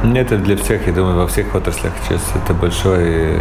Это 0.03 0.39
для 0.39 0.57
всех, 0.57 0.87
я 0.87 0.95
думаю, 0.95 1.19
во 1.19 1.27
всех 1.27 1.55
отраслях 1.55 1.93
сейчас 2.09 2.23
это 2.35 2.55
большой 2.55 3.39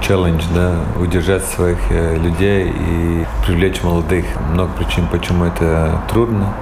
челлендж, 0.00 0.42
да, 0.54 0.76
удержать 0.98 1.44
своих 1.44 1.76
э, 1.90 2.16
людей 2.16 2.70
и 2.70 3.26
привлечь 3.46 3.82
молодых. 3.82 4.24
Много 4.52 4.72
причин, 4.72 5.06
почему 5.08 5.44
это 5.44 6.00
трудно. 6.08 6.54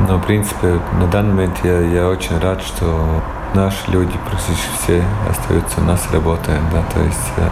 Но, 0.00 0.18
в 0.18 0.26
принципе, 0.26 0.80
на 0.98 1.06
данный 1.06 1.34
момент 1.34 1.60
я, 1.62 1.78
я 1.82 2.08
очень 2.08 2.36
рад, 2.40 2.60
что 2.62 3.22
наши 3.54 3.88
люди 3.92 4.12
практически 4.28 4.68
все 4.82 5.04
остаются 5.30 5.80
у 5.80 5.84
нас 5.84 6.00
работают, 6.12 6.62
да, 6.72 6.82
то 6.92 7.00
есть 7.00 7.32
э, 7.36 7.48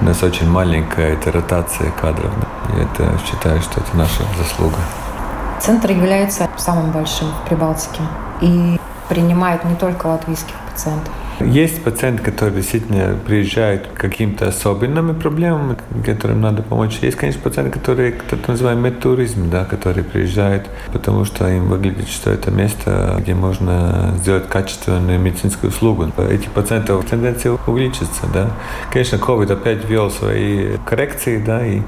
у 0.00 0.04
нас 0.04 0.22
очень 0.22 0.48
маленькая 0.48 1.14
эта 1.14 1.32
ротация 1.32 1.90
кадров. 1.90 2.30
Да, 2.38 2.76
и 2.76 2.84
это 2.84 3.18
считаю, 3.26 3.60
что 3.60 3.80
это 3.80 3.96
наша 3.96 4.22
заслуга. 4.38 4.78
Центр 5.58 5.90
является 5.90 6.48
самым 6.56 6.92
большим 6.92 7.26
в 7.26 7.48
Прибалтике. 7.48 8.02
И 8.40 8.78
принимает 9.08 9.64
не 9.64 9.74
только 9.74 10.06
латвийских 10.06 10.54
пациентов. 10.70 11.12
Есть 11.40 11.84
пациенты, 11.84 12.22
которые 12.24 12.56
действительно 12.56 13.16
приезжают 13.24 13.86
к 13.86 14.00
каким-то 14.00 14.48
особенными 14.48 15.12
проблемами, 15.12 15.76
которым 16.04 16.40
надо 16.40 16.64
помочь. 16.64 16.98
Есть, 17.00 17.16
конечно, 17.16 17.40
пациенты, 17.40 17.78
которые 17.78 18.10
кто-то 18.10 18.50
называет 18.50 18.78
медтуризм, 18.80 19.48
да, 19.48 19.64
которые 19.64 20.02
приезжают, 20.02 20.66
потому 20.92 21.24
что 21.24 21.48
им 21.48 21.68
выглядит, 21.68 22.08
что 22.08 22.30
это 22.30 22.50
место, 22.50 23.16
где 23.20 23.34
можно 23.34 24.14
сделать 24.16 24.48
качественную 24.48 25.20
медицинскую 25.20 25.70
услугу. 25.70 26.10
Эти 26.28 26.48
пациенты 26.48 27.00
тенденция 27.02 27.56
увеличится, 27.68 28.26
да. 28.34 28.50
Конечно, 28.90 29.16
COVID 29.16 29.52
опять 29.52 29.84
ввел 29.84 30.10
свои 30.10 30.76
коррекции, 30.84 31.38
да, 31.38 31.64
и 31.64 31.82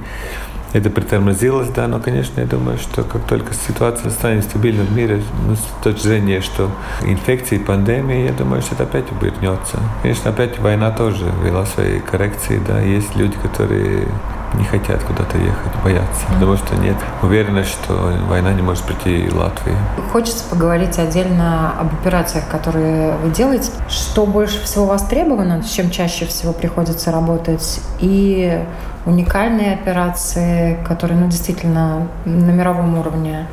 это 0.72 0.90
притормозилось, 0.90 1.68
да, 1.68 1.88
но, 1.88 1.98
конечно, 1.98 2.40
я 2.40 2.46
думаю, 2.46 2.78
что 2.78 3.02
как 3.02 3.26
только 3.26 3.54
ситуация 3.54 4.10
станет 4.10 4.44
стабильной 4.44 4.84
в 4.84 4.92
мире, 4.92 5.22
ну, 5.46 5.56
с 5.56 5.82
точки 5.82 6.02
зрения, 6.02 6.40
что 6.40 6.70
инфекции, 7.02 7.58
пандемии, 7.58 8.26
я 8.26 8.32
думаю, 8.32 8.62
что 8.62 8.74
это 8.74 8.84
опять 8.84 9.06
вернется. 9.20 9.78
Конечно, 10.02 10.30
опять 10.30 10.58
война 10.58 10.90
тоже 10.90 11.26
вела 11.44 11.66
свои 11.66 12.00
коррекции, 12.00 12.60
да, 12.66 12.80
есть 12.80 13.16
люди, 13.16 13.36
которые 13.42 14.06
не 14.54 14.64
хотят 14.64 15.02
куда-то 15.04 15.38
ехать, 15.38 15.72
боятся, 15.84 16.26
потому 16.32 16.56
что 16.56 16.76
нет 16.76 16.96
уверенности, 17.22 17.72
что 17.72 18.12
война 18.28 18.52
не 18.52 18.62
может 18.62 18.84
прийти 18.84 19.28
в 19.28 19.36
Латвию. 19.36 19.76
Хочется 20.12 20.44
поговорить 20.48 20.98
отдельно 20.98 21.72
об 21.78 21.92
операциях, 21.94 22.44
которые 22.48 23.16
вы 23.18 23.30
делаете. 23.30 23.70
Что 23.88 24.26
больше 24.26 24.62
всего 24.62 24.86
востребовано, 24.86 25.62
с 25.62 25.70
чем 25.70 25.90
чаще 25.90 26.26
всего 26.26 26.52
приходится 26.52 27.12
работать, 27.12 27.80
и 28.00 28.60
уникальные 29.06 29.74
операции, 29.74 30.78
которые 30.86 31.18
ну, 31.18 31.28
действительно 31.28 32.08
на 32.24 32.50
мировом 32.50 32.98
уровне 32.98 33.46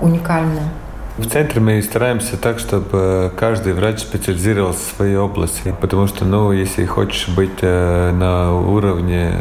уникальны. 0.00 0.62
В 1.18 1.26
центре 1.26 1.60
мы 1.60 1.82
стараемся 1.82 2.36
так, 2.36 2.60
чтобы 2.60 3.32
каждый 3.36 3.72
врач 3.72 3.98
специализировался 3.98 4.78
в 4.78 4.96
своей 4.96 5.16
области, 5.16 5.74
потому 5.80 6.06
что, 6.06 6.24
ну, 6.24 6.52
если 6.52 6.84
хочешь 6.84 7.28
быть 7.28 7.58
э, 7.60 8.12
на 8.12 8.54
уровне 8.54 9.34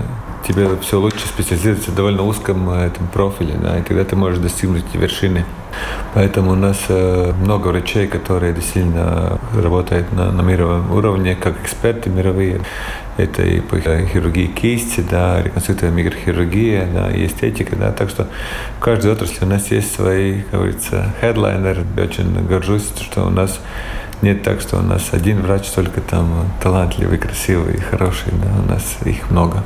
тебе 0.45 0.67
все 0.81 0.99
лучше 0.99 1.27
специализироваться 1.27 1.91
в 1.91 1.95
довольно 1.95 2.23
узком 2.23 2.69
э, 2.69 2.87
этом 2.87 3.07
профиле, 3.07 3.55
да, 3.61 3.79
и 3.79 3.81
тогда 3.81 4.03
ты 4.03 4.15
можешь 4.15 4.39
достигнуть 4.39 4.85
вершины. 4.93 5.45
Поэтому 6.13 6.51
у 6.51 6.55
нас 6.55 6.77
э, 6.89 7.33
много 7.41 7.67
врачей, 7.67 8.07
которые 8.07 8.53
действительно 8.53 9.39
работают 9.55 10.11
на, 10.13 10.31
на 10.31 10.41
мировом 10.41 10.91
уровне, 10.91 11.35
как 11.35 11.61
эксперты 11.61 12.09
мировые. 12.09 12.61
Это 13.17 13.43
и 13.43 13.61
по 13.61 13.79
хирургии 13.79 14.47
кисти, 14.47 15.03
да, 15.09 15.41
реконструктивная 15.41 15.95
микрохирургия, 15.95 16.87
да, 16.93 17.11
и 17.11 17.25
эстетика, 17.25 17.75
да. 17.75 17.91
Так 17.91 18.09
что 18.09 18.27
в 18.77 18.79
каждой 18.79 19.11
отрасли 19.11 19.43
у 19.43 19.47
нас 19.47 19.71
есть 19.71 19.93
свои, 19.93 20.41
как 20.43 20.59
говорится, 20.59 21.13
хедлайнеры. 21.19 21.83
Я 21.95 22.03
очень 22.03 22.47
горжусь, 22.47 22.87
что 23.01 23.25
у 23.25 23.29
нас 23.29 23.59
нет 24.21 24.43
так, 24.43 24.61
что 24.61 24.77
у 24.77 24.81
нас 24.81 25.09
один 25.11 25.41
врач 25.41 25.67
только 25.67 26.01
там 26.01 26.27
талантливый, 26.61 27.17
красивый, 27.17 27.77
хороший, 27.77 28.31
да, 28.33 28.49
у 28.63 28.71
нас 28.71 28.97
их 29.05 29.29
много. 29.29 29.63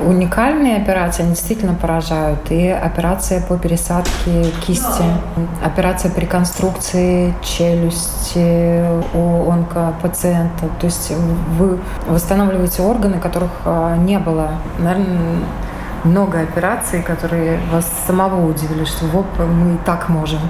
Уникальные 0.00 0.78
операции, 0.78 1.22
действительно 1.24 1.74
поражают. 1.74 2.50
И 2.50 2.68
операция 2.68 3.42
по 3.42 3.58
пересадке 3.58 4.50
кисти, 4.66 5.04
операция 5.62 6.10
по 6.10 6.18
реконструкции 6.18 7.34
челюсти 7.42 8.84
у 9.14 9.50
онкопациента. 9.50 10.68
То 10.80 10.86
есть 10.86 11.12
вы 11.58 11.78
восстанавливаете 12.06 12.82
органы, 12.82 13.20
которых 13.20 13.50
а, 13.64 13.96
не 13.96 14.18
было. 14.18 14.52
Наверное, 14.78 15.40
много 16.04 16.40
операций, 16.40 17.02
которые 17.02 17.60
вас 17.70 17.90
самого 18.06 18.48
удивили, 18.48 18.84
что 18.84 19.06
вот 19.06 19.26
мы 19.38 19.74
и 19.74 19.78
так 19.84 20.08
можем. 20.08 20.40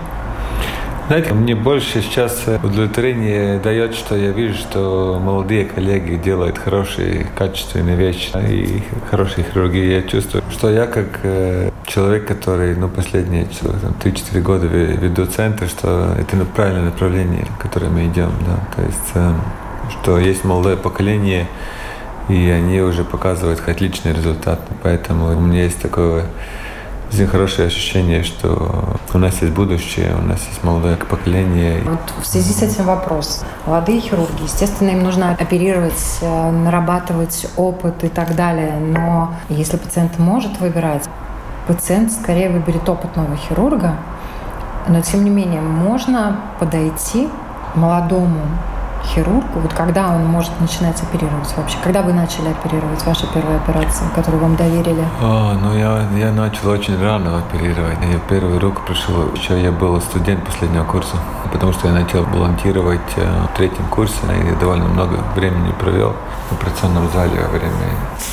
Знаете, 1.09 1.35
мне 1.35 1.55
больше 1.55 2.01
сейчас 2.01 2.45
удовлетворение 2.63 3.59
дает, 3.59 3.95
что 3.95 4.17
я 4.17 4.31
вижу, 4.31 4.55
что 4.55 5.21
молодые 5.23 5.65
коллеги 5.65 6.15
делают 6.15 6.59
хорошие, 6.59 7.27
качественные 7.37 7.97
вещи 7.97 8.31
и 8.49 8.83
хорошие 9.11 9.45
хирургии. 9.45 9.93
Я 9.93 10.03
чувствую, 10.03 10.45
что 10.51 10.71
я 10.71 10.87
как 10.87 11.09
э, 11.25 11.71
человек, 11.87 12.27
который 12.27 12.77
ну, 12.77 12.89
последние 12.89 13.45
3-4 13.45 14.41
года 14.41 14.67
веду 14.67 15.27
центр, 15.27 15.67
что 15.69 16.15
это 16.19 16.45
правильное 16.47 16.85
направление, 16.85 17.47
в 17.59 17.61
которое 17.61 17.91
мы 17.91 18.07
идем. 18.07 18.31
Да? 18.47 18.77
То 18.77 18.83
есть, 18.83 19.11
э, 19.15 19.33
что 19.91 20.19
есть 20.19 20.45
молодое 20.45 20.77
поколение, 20.77 21.49
и 22.29 22.49
они 22.49 22.81
уже 22.81 23.05
показывают 23.05 23.61
отличный 23.67 24.15
результат. 24.15 24.61
Поэтому 24.83 25.37
у 25.37 25.41
меня 25.41 25.65
есть 25.65 25.83
такое 25.83 26.27
очень 27.13 27.27
хорошее 27.27 27.69
ощущение, 27.69 28.23
что 28.23 28.99
у 29.13 29.19
нас 29.19 29.43
есть 29.43 29.53
будущее, 29.53 30.15
у 30.19 30.23
нас 30.23 30.47
есть 30.49 30.65
молодое 30.65 30.97
поколение. 30.97 31.83
Вот 31.85 32.01
в 32.23 32.27
связи 32.27 32.53
с 32.53 32.63
этим 32.63 32.85
вопрос. 32.85 33.45
Молодые 33.67 34.01
хирурги, 34.01 34.45
естественно, 34.45 34.91
им 34.91 35.03
нужно 35.03 35.33
оперировать, 35.33 36.19
э, 36.23 36.51
нарабатывать 36.51 37.47
опыт 37.57 38.03
и 38.05 38.09
так 38.09 38.35
далее. 38.35 38.79
Но 38.81 39.35
если 39.51 39.77
пациент 39.77 40.19
может 40.19 40.59
выбирать, 40.59 41.05
пациент 41.67 42.13
скорее 42.13 42.49
выберет 42.49 42.89
опытного 42.89 43.37
хирурга. 43.37 43.97
Но 44.89 45.03
тем 45.03 45.25
не 45.25 45.31
менее, 45.31 45.61
можно 45.61 46.41
подойти 46.59 47.29
молодому 47.75 48.41
хирургу? 49.05 49.61
Вот 49.61 49.73
когда 49.73 50.11
он 50.11 50.25
может 50.27 50.51
начинать 50.61 51.01
оперировать 51.03 51.53
вообще? 51.57 51.77
Когда 51.83 52.03
вы 52.03 52.13
начали 52.13 52.49
оперировать 52.49 53.05
ваша 53.05 53.27
первая 53.33 53.57
операция, 53.57 54.09
которую 54.15 54.43
вам 54.43 54.57
доверили? 54.57 55.05
О, 55.21 55.55
ну 55.61 55.77
я, 55.77 56.07
я 56.17 56.33
начал 56.33 56.71
очень 56.71 57.01
рано 57.03 57.39
оперировать. 57.39 57.99
Я 58.11 58.19
первую 58.29 58.61
руку 58.61 58.83
пришел, 58.87 59.33
еще 59.35 59.61
я 59.61 59.73
был 59.73 60.01
студент 60.01 60.45
последнего 60.45 60.85
курса, 60.85 61.17
потому 61.53 61.73
что 61.73 61.89
я 61.89 61.95
начал 61.95 62.25
волонтировать 62.25 63.01
э, 63.17 63.47
в 63.53 63.57
третьем 63.57 63.87
курсе 63.89 64.15
и 64.31 64.61
довольно 64.61 64.87
много 64.87 65.19
времени 65.35 65.73
провел 65.79 66.15
в 66.49 66.53
операционном 66.53 67.09
зале 67.13 67.41
во 67.41 67.49
время. 67.49 67.73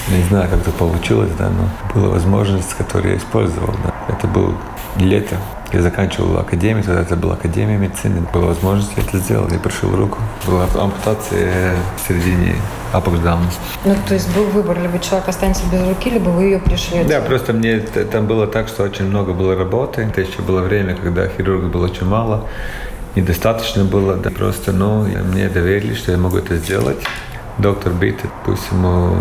Не 0.10 0.24
знаю, 0.24 0.50
как 0.50 0.60
это 0.60 0.72
получилось, 0.72 1.32
да, 1.38 1.50
но 1.50 1.70
была 1.94 2.14
возможность, 2.14 2.74
которую 2.74 3.12
я 3.12 3.18
использовал. 3.18 3.74
Да. 3.84 3.94
Это 4.08 4.28
был 4.28 4.54
лето 4.98 5.38
я 5.74 5.82
заканчивал 5.82 6.40
академию, 6.40 6.84
тогда 6.84 7.02
это 7.02 7.16
была 7.16 7.34
академия 7.34 7.78
медицины, 7.78 8.22
была 8.34 8.48
возможность 8.48 8.92
это 8.98 9.18
сделать. 9.18 9.52
Я 9.52 9.60
пришел 9.60 9.96
руку. 9.96 10.18
Была 10.48 10.66
ампутация 10.76 11.76
в 11.98 12.08
середине 12.08 12.56
апоксдауна. 12.92 13.46
Ну, 13.86 13.96
то 14.08 14.14
есть 14.14 14.34
был 14.36 14.46
выбор, 14.46 14.80
либо 14.80 15.00
человек 15.00 15.28
останется 15.28 15.64
без 15.72 15.88
руки, 15.88 16.10
либо 16.10 16.30
вы 16.30 16.44
ее 16.44 16.60
пришли. 16.60 17.04
Да, 17.04 17.22
просто 17.22 17.54
мне 17.54 17.80
там 17.80 18.28
было 18.28 18.48
так, 18.48 18.68
что 18.68 18.84
очень 18.84 19.06
много 19.06 19.34
было 19.34 19.56
работы. 19.56 20.02
Это 20.02 20.22
еще 20.22 20.42
было 20.42 20.62
время, 20.62 20.96
когда 20.96 21.28
хирургов 21.28 21.72
было 21.72 21.86
очень 21.86 22.06
мало. 22.06 22.48
Недостаточно 23.16 23.84
было, 23.84 24.16
да, 24.16 24.30
просто, 24.30 24.72
ну, 24.72 25.04
мне 25.04 25.50
доверили, 25.50 25.94
что 25.94 26.12
я 26.12 26.18
могу 26.18 26.38
это 26.38 26.58
сделать. 26.58 26.98
Доктор 27.58 27.94
Бит, 27.94 28.20
пусть 28.46 28.72
ему 28.72 29.18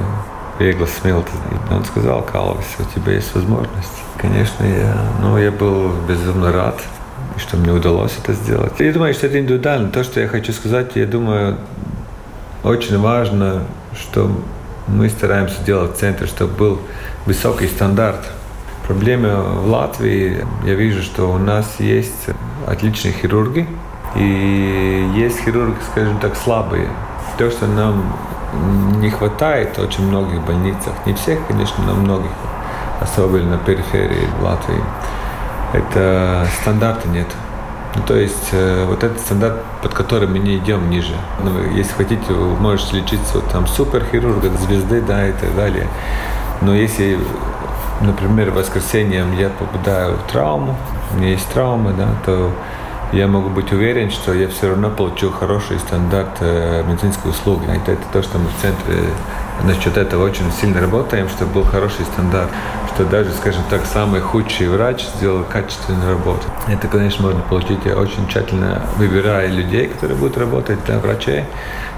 Эглас 0.59 0.91
Смилт. 1.01 1.27
Он 1.71 1.85
сказал, 1.85 2.23
Калвис, 2.23 2.67
у 2.79 2.99
тебя 2.99 3.13
есть 3.13 3.35
возможность. 3.35 4.03
Конечно, 4.17 4.65
я, 4.65 4.97
ну, 5.21 5.39
я 5.39 5.51
был 5.51 5.93
безумно 6.09 6.53
рад, 6.53 6.81
что 7.37 7.57
мне 7.57 7.73
удалось 7.73 8.17
это 8.23 8.33
сделать. 8.33 8.73
Я 8.79 8.93
думаю, 8.93 9.15
что 9.15 9.27
это 9.27 9.39
индивидуально. 9.39 9.91
То, 9.91 10.03
что 10.03 10.21
я 10.21 10.27
хочу 10.27 10.53
сказать, 10.53 10.93
я 10.97 11.07
думаю, 11.07 11.57
очень 12.65 12.99
важно, 12.99 13.63
что 13.95 14.31
мы 14.89 15.09
стараемся 15.09 15.63
делать 15.63 15.95
в 15.95 15.99
центре, 15.99 16.27
чтобы 16.27 16.55
был 16.55 16.81
высокий 17.27 17.69
стандарт. 17.69 18.27
Проблема 18.87 19.43
в 19.43 19.69
Латвии, 19.69 20.45
я 20.65 20.75
вижу, 20.75 21.03
что 21.03 21.31
у 21.31 21.39
нас 21.39 21.77
есть 21.79 22.27
отличные 22.67 23.13
хирурги, 23.13 23.69
и 24.17 25.13
есть 25.15 25.45
хирурги, 25.45 25.77
скажем 25.93 26.19
так, 26.19 26.35
слабые. 26.37 26.89
То, 27.37 27.51
что 27.51 27.67
нам 27.67 28.17
не 28.97 29.11
хватает 29.11 29.79
очень 29.79 30.07
многих 30.07 30.41
больницах. 30.43 30.95
Не 31.07 31.15
всех, 31.15 31.47
конечно, 31.47 31.85
но 31.85 31.95
многих, 31.95 32.31
особенно 33.01 33.53
на 33.53 33.59
периферии 33.59 34.29
Латвии. 34.43 34.83
Это 35.73 36.47
стандарта 36.61 37.09
нет. 37.09 37.29
Ну, 37.95 38.03
то 38.07 38.17
есть 38.17 38.51
э, 38.53 38.85
вот 38.87 39.03
этот 39.03 39.19
стандарт, 39.21 39.63
под 39.83 39.95
которым 39.95 40.33
мы 40.33 40.39
не 40.39 40.57
идем 40.57 40.89
ниже. 40.91 41.15
Ну, 41.43 41.51
если 41.75 41.93
хотите, 41.93 42.33
вы 42.33 42.57
можете 42.57 42.97
лечиться 42.97 43.35
вот, 43.35 43.49
там 43.51 43.67
суперхирурга, 43.67 44.51
звезды, 44.51 45.01
да, 45.01 45.29
и 45.29 45.33
так 45.33 45.55
далее. 45.57 45.87
Но 46.61 46.75
если, 46.75 47.19
например, 48.01 48.51
воскресеньем 48.51 49.37
я 49.37 49.49
попадаю 49.49 50.17
в 50.17 50.31
травму, 50.31 50.77
у 51.13 51.17
меня 51.17 51.31
есть 51.31 51.49
травмы, 51.53 51.93
да, 51.93 52.09
то 52.25 52.53
я 53.13 53.27
могу 53.27 53.49
быть 53.49 53.73
уверен, 53.73 54.11
что 54.11 54.35
я 54.35 54.49
все 54.49 54.69
равно 54.69 54.91
получу 54.91 55.31
хороший 55.31 55.79
стандарт 55.79 56.39
э, 56.41 56.85
медицинской 56.87 57.31
услуги. 57.31 57.65
Это, 57.65 57.93
это 57.93 58.03
то, 58.13 58.23
что 58.23 58.39
мы 58.39 58.49
в 58.49 58.61
центре 58.61 58.97
насчет 59.65 59.97
этого 59.97 60.25
очень 60.25 60.51
сильно 60.53 60.81
работаем, 60.81 61.29
чтобы 61.29 61.53
был 61.53 61.65
хороший 61.65 62.05
стандарт, 62.05 62.51
что 62.95 63.05
даже, 63.05 63.31
скажем 63.33 63.63
так, 63.71 63.87
самый 63.87 64.21
худший 64.21 64.69
врач 64.69 65.05
сделал 65.17 65.45
качественную 65.45 66.11
работу. 66.11 66.43
Это, 66.69 66.87
конечно, 66.87 67.25
можно 67.25 67.41
получить 67.41 67.87
очень 67.87 68.29
тщательно 68.29 68.83
выбирая 68.97 69.49
людей, 69.49 69.87
которые 69.87 70.17
будут 70.17 70.37
работать, 70.37 70.79
да, 70.87 70.99
врачей, 70.99 71.45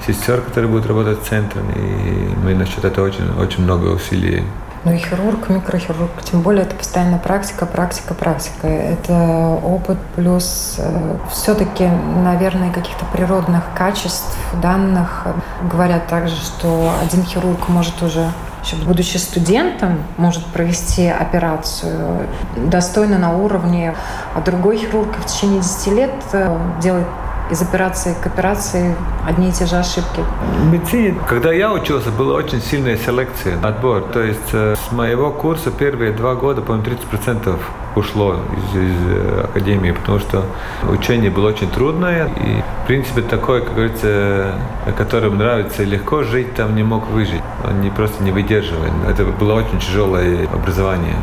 сестер, 0.07 0.40
которые 0.40 0.70
будут 0.70 0.87
работать 0.87 1.20
в 1.20 1.29
центре. 1.29 1.61
И 1.75 2.35
мы 2.44 2.55
насчет 2.55 2.85
этого 2.85 3.07
очень, 3.07 3.31
очень 3.38 3.64
много 3.64 3.88
усилий 3.88 4.44
ну 4.85 4.93
и 4.93 4.97
хирург, 4.97 5.51
микрохирург, 5.51 6.23
тем 6.23 6.40
более 6.40 6.62
это 6.64 6.75
постоянная 6.75 7.19
практика, 7.19 7.66
практика, 7.66 8.14
практика. 8.14 8.66
Это 8.66 9.59
опыт 9.62 9.99
плюс 10.16 10.77
э, 10.79 11.16
все-таки, 11.31 11.87
наверное, 11.87 12.73
каких-то 12.73 13.05
природных 13.12 13.62
качеств, 13.77 14.37
данных. 14.62 15.27
Говорят 15.71 16.07
также, 16.07 16.37
что 16.37 16.93
один 17.03 17.25
хирург 17.25 17.69
может 17.69 18.03
уже 18.03 18.27
еще 18.64 18.77
будучи 18.77 19.16
студентом, 19.16 20.03
может 20.16 20.45
провести 20.47 21.09
операцию 21.09 22.27
достойно 22.57 23.19
на 23.19 23.37
уровне, 23.37 23.95
а 24.35 24.40
другой 24.40 24.79
хирург 24.79 25.16
в 25.16 25.27
течение 25.27 25.61
10 25.61 25.87
лет 25.88 26.14
э, 26.33 26.59
делает 26.81 27.07
из 27.50 27.62
операции 27.62 28.14
к 28.22 28.26
операции 28.26 28.94
одни 29.26 29.48
и 29.48 29.52
те 29.52 29.66
же 29.66 29.76
ошибки. 29.76 30.22
В 30.58 30.72
медицине, 30.72 31.14
когда 31.26 31.52
я 31.52 31.72
учился, 31.72 32.10
была 32.10 32.34
очень 32.34 32.60
сильная 32.60 32.96
селекция, 32.96 33.58
отбор. 33.62 34.02
То 34.12 34.22
есть 34.22 34.50
э, 34.52 34.76
с 34.76 34.92
моего 34.92 35.30
курса 35.30 35.70
первые 35.70 36.12
два 36.12 36.34
года, 36.34 36.62
по-моему, 36.62 36.86
30% 37.12 37.56
ушло 37.96 38.34
из, 38.34 38.76
из 38.76 38.96
э, 39.08 39.44
академии, 39.44 39.90
потому 39.90 40.20
что 40.20 40.44
учение 40.88 41.30
было 41.30 41.48
очень 41.48 41.68
трудное. 41.70 42.26
И, 42.26 42.62
в 42.84 42.86
принципе, 42.86 43.22
такой, 43.22 43.62
как 43.62 43.74
говорится, 43.74 44.54
которым 44.96 45.38
нравится 45.38 45.82
легко 45.82 46.22
жить, 46.22 46.54
там 46.54 46.76
не 46.76 46.84
мог 46.84 47.08
выжить. 47.08 47.42
Он 47.64 47.80
не, 47.80 47.90
просто 47.90 48.22
не 48.22 48.30
выдерживает. 48.30 48.92
Это 49.08 49.24
было 49.24 49.54
очень 49.54 49.78
тяжелое 49.80 50.46
образование. 50.52 51.16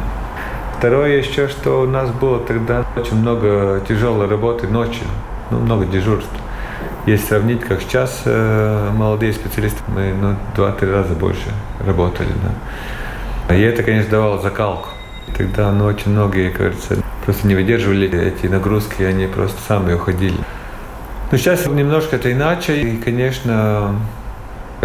Второе 0.77 1.17
еще, 1.17 1.47
что 1.47 1.81
у 1.81 1.87
нас 1.87 2.11
было 2.11 2.39
тогда 2.39 2.85
очень 2.95 3.15
много 3.15 3.81
тяжелой 3.87 4.27
работы 4.27 4.67
ночью 4.67 5.07
ну, 5.51 5.59
много 5.59 5.85
дежурств. 5.85 6.29
Если 7.05 7.25
сравнить, 7.25 7.61
как 7.61 7.81
сейчас 7.81 8.21
э, 8.25 8.89
молодые 8.93 9.33
специалисты, 9.33 9.79
мы 9.87 10.13
ну, 10.13 10.35
два-три 10.55 10.89
раза 10.89 11.13
больше 11.13 11.53
работали. 11.85 12.29
Да. 13.47 13.55
И 13.55 13.61
это, 13.61 13.83
конечно, 13.83 14.11
давало 14.11 14.41
закалку. 14.41 14.89
Тогда 15.35 15.71
ну, 15.71 15.85
очень 15.85 16.11
многие, 16.11 16.51
кажется, 16.51 16.97
просто 17.23 17.47
не 17.47 17.55
выдерживали 17.55 18.09
эти 18.09 18.47
нагрузки, 18.47 19.03
они 19.03 19.27
просто 19.27 19.57
сами 19.67 19.93
уходили. 19.93 20.37
Но 21.31 21.37
сейчас 21.37 21.65
немножко 21.65 22.15
это 22.15 22.31
иначе, 22.31 22.79
и, 22.79 22.97
конечно, 22.97 23.95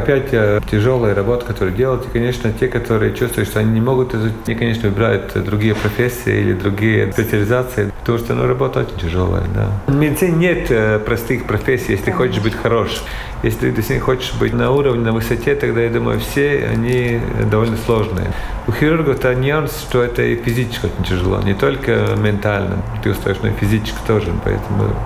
Опять 0.02 0.32
э, 0.32 0.60
тяжелая 0.68 1.14
работа, 1.14 1.46
которую 1.46 1.76
делают, 1.76 2.06
и, 2.06 2.10
конечно, 2.10 2.52
те, 2.52 2.66
которые 2.66 3.14
чувствуют, 3.14 3.48
что 3.48 3.60
они 3.60 3.70
не 3.70 3.80
могут 3.80 4.12
изучить, 4.14 4.36
они, 4.46 4.56
конечно, 4.56 4.88
выбирают 4.88 5.32
другие 5.44 5.76
профессии 5.76 6.40
или 6.40 6.54
другие 6.54 7.12
специализации, 7.12 7.92
потому 8.00 8.18
что 8.18 8.34
ну, 8.34 8.48
работа 8.48 8.80
очень 8.80 8.98
тяжелая. 8.98 9.44
Да. 9.54 9.70
В 9.86 9.94
медицине 9.94 10.36
нет 10.36 10.70
э, 10.70 10.98
простых 10.98 11.44
профессий, 11.44 11.92
если 11.92 12.10
хочешь 12.10 12.42
быть 12.42 12.54
хорош. 12.54 13.00
Если 13.44 13.60
ты 13.60 13.70
действительно 13.70 14.04
хочешь 14.04 14.34
быть 14.40 14.52
на 14.52 14.72
уровне, 14.72 15.04
на 15.04 15.12
высоте, 15.12 15.54
тогда, 15.54 15.82
я 15.82 15.90
думаю, 15.90 16.18
все 16.18 16.68
они 16.72 17.20
довольно 17.48 17.76
сложные. 17.76 18.32
У 18.66 18.72
хирургов 18.72 19.16
это 19.16 19.36
нюанс, 19.36 19.86
что 19.88 20.02
это 20.02 20.22
и 20.22 20.34
физически 20.34 20.86
очень 20.86 21.04
тяжело, 21.04 21.40
не 21.42 21.54
только 21.54 22.16
ментально 22.16 22.82
ты 23.04 23.10
устаешь, 23.10 23.38
но 23.40 23.50
и 23.50 23.52
физически 23.52 23.98
тоже, 24.04 24.32
поэтому 24.42 24.96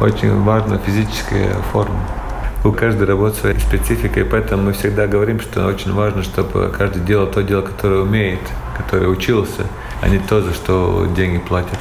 очень 0.00 0.42
важна 0.42 0.78
физическая 0.78 1.52
форма 1.72 2.00
у 2.64 2.72
каждой 2.72 3.06
работы 3.06 3.36
своя 3.36 3.58
специфика, 3.58 4.20
и 4.20 4.24
поэтому 4.24 4.64
мы 4.64 4.72
всегда 4.72 5.06
говорим, 5.06 5.38
что 5.38 5.66
очень 5.66 5.92
важно, 5.92 6.22
чтобы 6.22 6.72
каждый 6.76 7.02
делал 7.02 7.26
то 7.26 7.42
дело, 7.42 7.60
которое 7.60 8.00
умеет, 8.00 8.40
которое 8.76 9.08
учился, 9.08 9.62
а 10.00 10.08
не 10.08 10.18
то, 10.18 10.40
за 10.40 10.54
что 10.54 11.06
деньги 11.14 11.38
платят. 11.38 11.78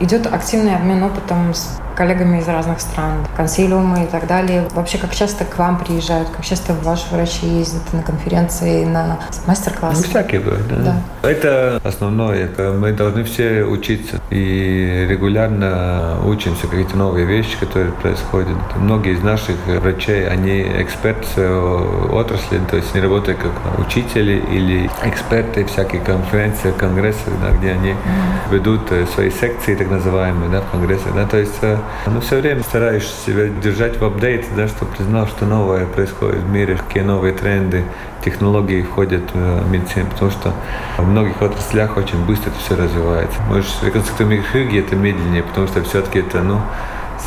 Идет 0.00 0.26
активный 0.26 0.76
обмен 0.76 1.02
опытом 1.02 1.52
с 1.52 1.80
коллегами 1.94 2.38
из 2.40 2.48
разных 2.48 2.80
стран, 2.80 3.26
консилиумы 3.36 4.04
и 4.04 4.06
так 4.06 4.26
далее. 4.26 4.68
Вообще, 4.74 4.98
как 4.98 5.14
часто 5.14 5.44
к 5.44 5.58
вам 5.58 5.78
приезжают, 5.78 6.28
как 6.30 6.44
часто 6.44 6.74
ваши 6.74 7.06
врачи 7.12 7.46
ездят 7.46 7.92
на 7.92 8.02
конференции, 8.02 8.84
на 8.84 9.18
мастер-классы? 9.46 10.02
Ну, 10.02 10.08
всякие 10.08 10.40
бывают, 10.40 10.66
да. 10.68 10.76
да. 11.22 11.28
Это 11.28 11.80
основное. 11.84 12.48
Мы 12.74 12.92
должны 12.92 13.24
все 13.24 13.64
учиться 13.64 14.20
и 14.30 15.06
регулярно 15.08 16.18
учимся 16.24 16.66
какие-то 16.66 16.96
новые 16.96 17.26
вещи, 17.26 17.56
которые 17.58 17.92
происходят. 17.92 18.56
Многие 18.76 19.14
из 19.14 19.22
наших 19.22 19.56
врачей, 19.66 20.28
они 20.28 20.62
эксперты 20.62 21.48
отрасли, 21.48 22.60
то 22.70 22.76
есть 22.76 22.94
они 22.94 23.02
работают 23.02 23.38
как 23.38 23.86
учители 23.86 24.42
или 24.50 24.90
эксперты 25.04 25.64
всякие 25.64 26.00
конференции, 26.00 26.72
конгрессы, 26.72 27.30
да, 27.42 27.56
где 27.56 27.72
они 27.72 27.90
mm-hmm. 27.90 28.52
ведут 28.52 28.80
э, 28.90 29.06
свои 29.14 29.30
секции, 29.30 29.74
так 29.74 29.90
называемые, 29.90 30.50
да, 30.50 30.60
в 30.60 30.70
конгрессе. 30.70 31.04
Да, 31.14 31.26
то 31.26 31.36
есть 31.36 31.62
э, 32.06 32.10
ну, 32.10 32.20
все 32.20 32.40
время 32.40 32.62
стараешься 32.62 33.14
себя 33.26 33.48
держать 33.48 33.98
в 33.98 34.04
апдейте, 34.04 34.46
да, 34.56 34.68
чтобы 34.68 34.92
ты 34.96 35.04
знал, 35.04 35.26
что 35.26 35.46
новое 35.46 35.86
происходит 35.86 36.40
в 36.40 36.48
мире, 36.50 36.76
какие 36.76 37.02
новые 37.02 37.34
тренды, 37.34 37.84
технологии 38.24 38.82
входят 38.82 39.22
в 39.32 39.70
медицину, 39.70 40.06
потому 40.10 40.30
что 40.30 40.52
в 40.96 41.06
многих 41.06 41.40
отраслях 41.42 41.96
очень 41.96 42.24
быстро 42.24 42.50
это 42.50 42.58
все 42.58 42.74
развивается. 42.76 43.40
Может, 43.48 43.70
реконструктивная 43.82 44.42
хирургия 44.42 44.80
это 44.80 44.96
медленнее, 44.96 45.42
потому 45.42 45.66
что 45.66 45.82
все-таки 45.82 46.20
это, 46.20 46.42
ну, 46.42 46.60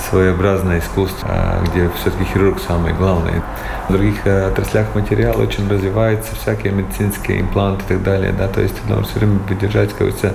своеобразное 0.10 0.80
искусство, 0.80 1.28
а, 1.30 1.64
где 1.66 1.90
все-таки 1.90 2.26
хирург 2.26 2.60
самый 2.66 2.94
главный. 2.94 3.42
В 3.90 3.94
других 3.94 4.26
э, 4.26 4.48
отраслях 4.48 4.94
материал 4.96 5.40
очень 5.40 5.70
развивается, 5.70 6.36
всякие 6.36 6.74
медицинские 6.74 7.42
импланты 7.42 7.84
и 7.84 7.88
так 7.88 8.04
далее. 8.04 8.34
Да? 8.38 8.48
То 8.48 8.62
есть 8.62 8.76
ты 8.76 9.04
все 9.04 9.20
время 9.20 9.40
держать 9.60 9.92
какую-то 9.92 10.34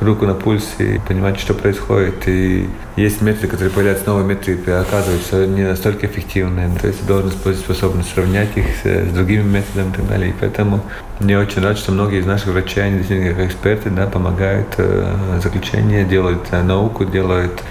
руку 0.00 0.26
на 0.26 0.34
пульсе 0.34 0.96
и 0.96 0.98
понимать, 0.98 1.40
что 1.40 1.54
происходит. 1.54 2.28
И 2.28 2.68
есть 2.96 3.22
методы, 3.22 3.48
которые 3.48 3.70
появляются, 3.70 4.06
новые 4.06 4.26
методы, 4.26 4.70
оказываются 4.72 5.46
не 5.46 5.62
настолько 5.62 6.06
эффективные. 6.06 6.70
То 6.78 6.88
есть 6.88 7.00
ты 7.00 7.06
должен 7.06 7.32
быть 7.44 7.58
способен 7.58 8.02
сравнять 8.04 8.56
их 8.56 8.66
с, 8.82 8.86
с 8.86 9.12
другими 9.12 9.42
методами 9.42 9.90
и 9.90 9.96
так 9.96 10.08
далее. 10.08 10.30
И 10.30 10.34
поэтому 10.38 10.82
мне 11.20 11.38
очень 11.38 11.62
рад, 11.62 11.78
что 11.78 11.92
многие 11.92 12.20
из 12.20 12.26
наших 12.26 12.48
врачей, 12.48 12.84
они 12.84 12.98
действительно 12.98 13.34
как 13.34 13.46
эксперты, 13.46 13.90
да, 13.90 14.06
помогают 14.06 14.68
э, 14.76 15.38
заключение, 15.42 16.04
делают 16.04 16.42
э, 16.50 16.62
науку, 16.62 17.04
делают 17.04 17.62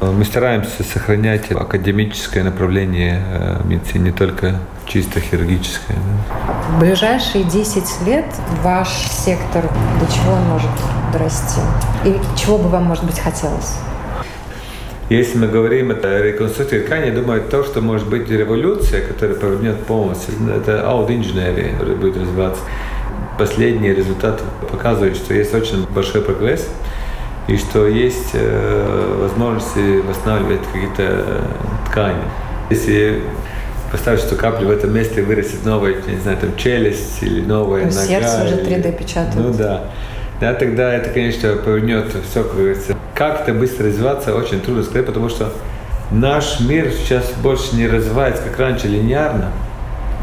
мы 0.00 0.24
стараемся 0.24 0.82
сохранять 0.82 1.50
академическое 1.50 2.44
направление 2.44 3.22
э, 3.26 3.60
медицины, 3.64 4.04
не 4.04 4.12
только 4.12 4.60
чисто 4.86 5.20
хирургическое. 5.20 5.96
Да. 5.96 6.76
В 6.76 6.80
ближайшие 6.80 7.44
10 7.44 8.06
лет 8.06 8.26
ваш 8.62 8.88
сектор 8.88 9.62
до 9.62 10.12
чего 10.12 10.32
он 10.32 10.42
может 10.48 10.70
дорасти? 11.12 11.60
И 12.04 12.14
чего 12.36 12.58
бы 12.58 12.68
вам, 12.68 12.84
может 12.84 13.04
быть, 13.04 13.18
хотелось? 13.18 13.74
Если 15.08 15.38
мы 15.38 15.46
говорим 15.46 15.92
о 15.92 16.22
реконструкции 16.22 16.80
ткани, 16.80 17.06
я 17.06 17.12
думаю, 17.12 17.42
то, 17.42 17.62
что 17.64 17.80
может 17.80 18.08
быть 18.08 18.28
революция, 18.28 19.00
которая 19.06 19.36
повернет 19.36 19.84
полностью, 19.84 20.34
это 20.54 20.86
аудиоинженерия 20.86 21.72
будет 21.94 22.16
развиваться. 22.16 22.60
Последние 23.38 23.94
результаты 23.94 24.42
показывают, 24.70 25.16
что 25.16 25.32
есть 25.32 25.54
очень 25.54 25.86
большой 25.86 26.22
прогресс 26.22 26.68
и 27.48 27.56
что 27.56 27.86
есть 27.86 28.30
э, 28.32 29.18
возможности 29.20 30.00
восстанавливать 30.00 30.62
какие-то 30.72 31.42
ткани. 31.88 32.22
Если 32.70 33.22
поставить, 33.92 34.20
что 34.20 34.34
капли 34.34 34.64
в 34.64 34.70
этом 34.70 34.92
месте 34.92 35.22
вырастет 35.22 35.64
новая, 35.64 35.94
не 36.06 36.18
знаю, 36.18 36.38
там 36.38 36.56
челюсть 36.56 37.22
или 37.22 37.40
новая 37.40 37.84
ну, 37.84 37.90
нога. 37.90 38.02
Сердце 38.02 38.44
уже 38.44 38.56
3D 38.56 38.98
печатает. 38.98 39.36
Ну 39.36 39.52
да. 39.54 39.84
Да, 40.40 40.52
тогда 40.52 40.92
это, 40.92 41.10
конечно, 41.10 41.56
повернет 41.56 42.12
все, 42.28 42.42
как 42.42 42.56
говорится. 42.56 42.94
Как 43.14 43.42
это 43.42 43.54
быстро 43.54 43.86
развиваться, 43.86 44.34
очень 44.34 44.60
трудно 44.60 44.82
сказать, 44.82 45.06
потому 45.06 45.28
что 45.30 45.50
наш 46.10 46.60
мир 46.60 46.90
сейчас 46.90 47.32
больше 47.42 47.76
не 47.76 47.86
развивается, 47.86 48.42
как 48.42 48.58
раньше, 48.58 48.88
линейно, 48.88 49.50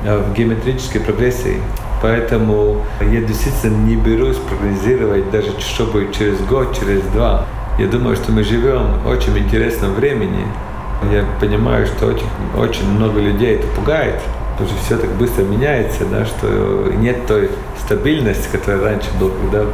а 0.05 0.19
в 0.19 0.33
геометрической 0.35 1.01
прогрессии. 1.01 1.57
Поэтому 2.03 2.81
я 2.99 3.21
действительно 3.21 3.77
не 3.87 3.95
берусь 3.95 4.35
прогнозировать 4.35 5.31
даже 5.31 5.57
что 5.61 5.85
будет 5.85 6.13
через 6.13 6.37
год, 6.41 6.77
через 6.77 7.01
два. 7.13 7.45
Я 7.79 7.87
думаю, 7.87 8.17
что 8.17 8.33
мы 8.33 8.43
живем 8.43 8.99
в 9.05 9.07
очень 9.07 9.37
интересном 9.37 9.93
времени. 9.93 10.45
Я 11.13 11.23
понимаю, 11.39 11.87
что 11.87 12.07
очень, 12.07 12.27
очень 12.57 12.89
много 12.89 13.21
людей 13.21 13.55
это 13.55 13.67
пугает, 13.67 14.21
потому 14.51 14.69
что 14.69 14.79
все 14.85 14.97
так 14.97 15.11
быстро 15.11 15.43
меняется, 15.43 16.03
да, 16.05 16.25
что 16.25 16.91
нет 16.97 17.25
той 17.25 17.49
стабильности, 17.85 18.49
которая 18.51 18.83
раньше 18.83 19.07
была, 19.17 19.31
когда 19.41 19.65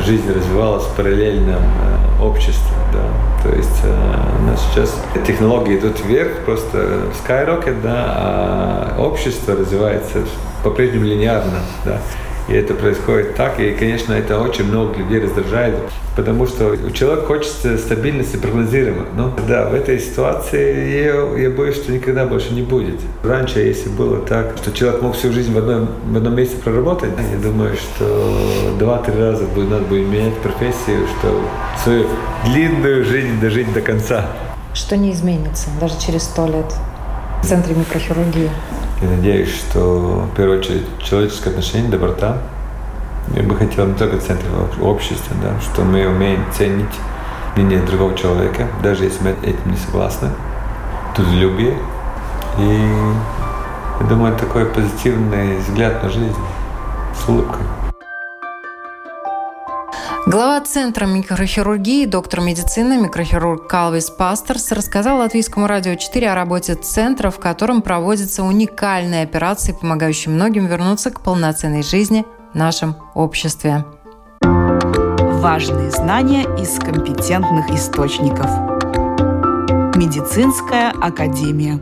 жизнь 0.00 0.32
развивалась 0.32 0.84
в 0.84 0.96
параллельном 0.96 1.62
э, 1.62 2.22
обществе. 2.22 2.76
Да. 2.92 3.48
То 3.48 3.54
есть 3.54 3.80
э, 3.84 4.40
у 4.40 4.46
нас 4.46 4.64
сейчас 4.70 4.94
технологии 5.26 5.78
идут 5.78 6.00
вверх, 6.04 6.44
просто 6.44 7.10
skyrocket, 7.12 7.82
да, 7.82 8.04
а 8.06 8.96
общество 8.98 9.54
развивается 9.54 10.20
по-прежнему 10.62 11.04
линейно. 11.04 11.60
Да. 11.84 12.00
И 12.48 12.54
это 12.54 12.74
происходит 12.74 13.36
так, 13.36 13.60
и, 13.60 13.70
конечно, 13.72 14.12
это 14.12 14.40
очень 14.40 14.64
много 14.64 14.98
людей 14.98 15.20
раздражает, 15.20 15.76
потому 16.16 16.46
что 16.46 16.68
у 16.68 16.90
человека 16.90 17.26
хочется 17.26 17.78
стабильности, 17.78 18.36
прогнозируемо. 18.36 19.06
Но 19.14 19.32
да, 19.46 19.68
в 19.68 19.74
этой 19.74 20.00
ситуации 20.00 21.04
я, 21.04 21.40
я 21.40 21.50
боюсь, 21.50 21.76
что 21.76 21.92
никогда 21.92 22.26
больше 22.26 22.52
не 22.52 22.62
будет. 22.62 23.00
Раньше, 23.22 23.60
если 23.60 23.88
было 23.90 24.18
так, 24.18 24.56
что 24.60 24.72
человек 24.72 25.02
мог 25.02 25.14
всю 25.14 25.32
жизнь 25.32 25.52
в 25.52 25.58
одном, 25.58 25.88
в 26.04 26.16
одном 26.16 26.34
месте 26.34 26.56
проработать, 26.56 27.10
я 27.32 27.38
думаю, 27.38 27.76
что 27.76 28.74
два-три 28.78 29.14
раза 29.14 29.44
будет, 29.44 29.70
надо 29.70 29.84
будет 29.84 30.08
менять 30.08 30.34
профессию, 30.38 31.06
чтобы 31.18 31.40
свою 31.82 32.06
длинную 32.46 33.04
жизнь 33.04 33.40
дожить 33.40 33.72
до 33.72 33.80
конца. 33.80 34.26
Что 34.74 34.96
не 34.96 35.12
изменится 35.12 35.68
даже 35.80 35.94
через 36.00 36.24
сто 36.24 36.46
лет 36.46 36.74
в 37.42 37.46
центре 37.46 37.74
микрохирургии? 37.74 38.50
Я 39.02 39.08
надеюсь, 39.08 39.48
что 39.48 40.28
в 40.32 40.36
первую 40.36 40.60
очередь 40.60 40.86
человеческое 41.02 41.50
отношение, 41.50 41.90
доброта. 41.90 42.38
Я 43.34 43.42
бы 43.42 43.56
хотел 43.56 43.86
не 43.86 43.94
только 43.94 44.16
в 44.16 44.22
центре 44.22 44.48
общества, 44.80 45.34
да, 45.42 45.60
что 45.60 45.82
мы 45.82 46.06
умеем 46.06 46.44
ценить 46.56 46.86
мнение 47.56 47.80
другого 47.80 48.16
человека, 48.16 48.68
даже 48.80 49.04
если 49.04 49.24
мы 49.24 49.30
этим 49.42 49.72
не 49.72 49.76
согласны. 49.76 50.28
Трудолюбие. 51.16 51.76
И 52.58 52.88
я 54.00 54.06
думаю, 54.06 54.36
такой 54.36 54.66
позитивный 54.66 55.56
взгляд 55.56 56.00
на 56.04 56.08
жизнь 56.08 56.36
с 57.12 57.28
улыбкой. 57.28 57.66
Глава 60.24 60.60
Центра 60.60 61.04
микрохирургии, 61.04 62.06
доктор 62.06 62.42
медицины, 62.42 62.96
микрохирург 62.96 63.66
Калвис 63.66 64.08
Пастерс 64.08 64.70
рассказал 64.70 65.18
Латвийскому 65.18 65.66
радио 65.66 65.96
4 65.96 66.30
о 66.30 66.36
работе 66.36 66.76
Центра, 66.76 67.30
в 67.30 67.40
котором 67.40 67.82
проводятся 67.82 68.44
уникальные 68.44 69.24
операции, 69.24 69.72
помогающие 69.72 70.32
многим 70.32 70.66
вернуться 70.66 71.10
к 71.10 71.22
полноценной 71.22 71.82
жизни 71.82 72.24
в 72.54 72.56
нашем 72.56 72.94
обществе. 73.14 73.84
Важные 74.42 75.90
знания 75.90 76.42
из 76.56 76.78
компетентных 76.78 77.70
источников. 77.70 78.46
Медицинская 79.96 80.92
академия. 80.92 81.80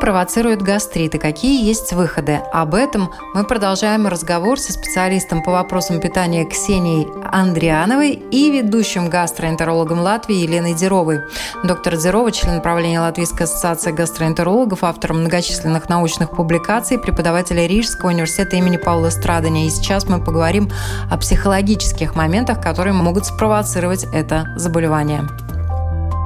Провоцирует 0.00 0.62
гастрит 0.62 1.14
и 1.14 1.18
какие 1.18 1.64
есть 1.64 1.92
выходы. 1.92 2.40
Об 2.52 2.74
этом 2.74 3.10
мы 3.34 3.44
продолжаем 3.44 4.06
разговор 4.06 4.58
со 4.58 4.72
специалистом 4.72 5.42
по 5.42 5.52
вопросам 5.52 6.00
питания 6.00 6.44
Ксенией 6.46 7.06
Андриановой 7.30 8.12
и 8.12 8.50
ведущим 8.50 9.08
гастроэнтерологом 9.08 10.00
Латвии 10.00 10.36
Еленой 10.36 10.74
Деровой. 10.74 11.20
Доктор 11.62 11.96
Дерова, 11.96 12.32
член 12.32 12.62
правления 12.62 13.00
Латвийской 13.00 13.42
ассоциации 13.42 13.92
гастроэнтерологов, 13.92 14.82
автор 14.82 15.12
многочисленных 15.12 15.88
научных 15.88 16.30
публикаций, 16.30 16.98
преподаватель 16.98 17.64
Рижского 17.66 18.08
университета 18.08 18.56
имени 18.56 18.78
Паула 18.78 19.10
Страдания. 19.10 19.66
И 19.66 19.70
сейчас 19.70 20.08
мы 20.08 20.24
поговорим 20.24 20.70
о 21.10 21.18
психологических 21.18 22.16
моментах, 22.16 22.62
которые 22.62 22.94
могут 22.94 23.26
спровоцировать 23.26 24.06
это 24.12 24.52
заболевание. 24.56 25.28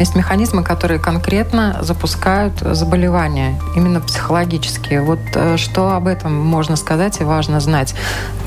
Есть 0.00 0.16
механизмы, 0.16 0.64
которые 0.64 0.98
конкретно 0.98 1.78
запускают 1.82 2.58
заболевания, 2.58 3.60
именно 3.76 4.00
психологические. 4.00 5.02
Вот 5.02 5.20
э, 5.34 5.56
что 5.56 5.92
об 5.92 6.08
этом 6.08 6.34
можно 6.34 6.74
сказать 6.76 7.20
и 7.20 7.24
важно 7.24 7.60
знать? 7.60 7.94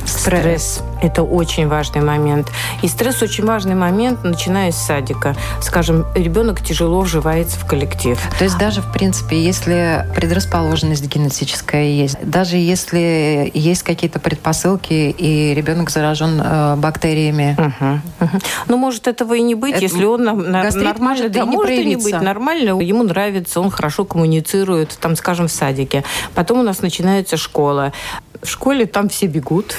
Стресс. 0.05 0.41
Стресс. 0.41 0.83
Это 1.01 1.23
очень 1.23 1.67
важный 1.67 2.01
момент. 2.01 2.51
И 2.81 2.87
стресс 2.87 3.21
очень 3.21 3.45
важный 3.45 3.75
момент, 3.75 4.23
начиная 4.23 4.71
с 4.71 4.77
садика. 4.77 5.35
Скажем, 5.61 6.05
ребенок 6.15 6.61
тяжело 6.61 7.01
вживается 7.01 7.59
в 7.59 7.65
коллектив. 7.65 8.19
То 8.37 8.43
есть 8.43 8.57
даже, 8.57 8.81
в 8.81 8.91
принципе, 8.91 9.41
если 9.41 10.05
предрасположенность 10.15 11.05
генетическая 11.07 11.89
есть, 11.89 12.17
даже 12.21 12.57
если 12.57 13.51
есть 13.53 13.83
какие-то 13.83 14.19
предпосылки, 14.19 15.15
и 15.17 15.53
ребенок 15.53 15.89
заражен 15.89 16.41
э, 16.43 16.75
бактериями. 16.77 17.55
Угу, 17.57 18.25
угу. 18.25 18.39
Но 18.67 18.77
может 18.77 19.07
этого 19.07 19.33
и 19.33 19.41
не 19.41 19.55
быть, 19.55 19.75
это 19.75 19.83
если 19.83 20.05
он 20.05 20.23
на, 20.23 20.33
нормально, 20.33 21.29
да, 21.29 21.45
может 21.45 21.69
и 21.71 21.85
не 21.85 21.95
быть 21.95 22.19
нормально, 22.21 22.79
ему 22.81 23.03
нравится, 23.03 23.59
он 23.59 23.69
хорошо 23.69 24.05
коммуницирует, 24.05 24.97
там, 24.99 25.15
скажем, 25.15 25.47
в 25.47 25.51
садике. 25.51 26.03
Потом 26.35 26.59
у 26.59 26.63
нас 26.63 26.81
начинается 26.81 27.37
школа. 27.37 27.93
В 28.41 28.47
школе 28.47 28.85
там 28.85 29.09
все 29.09 29.27
бегут, 29.27 29.75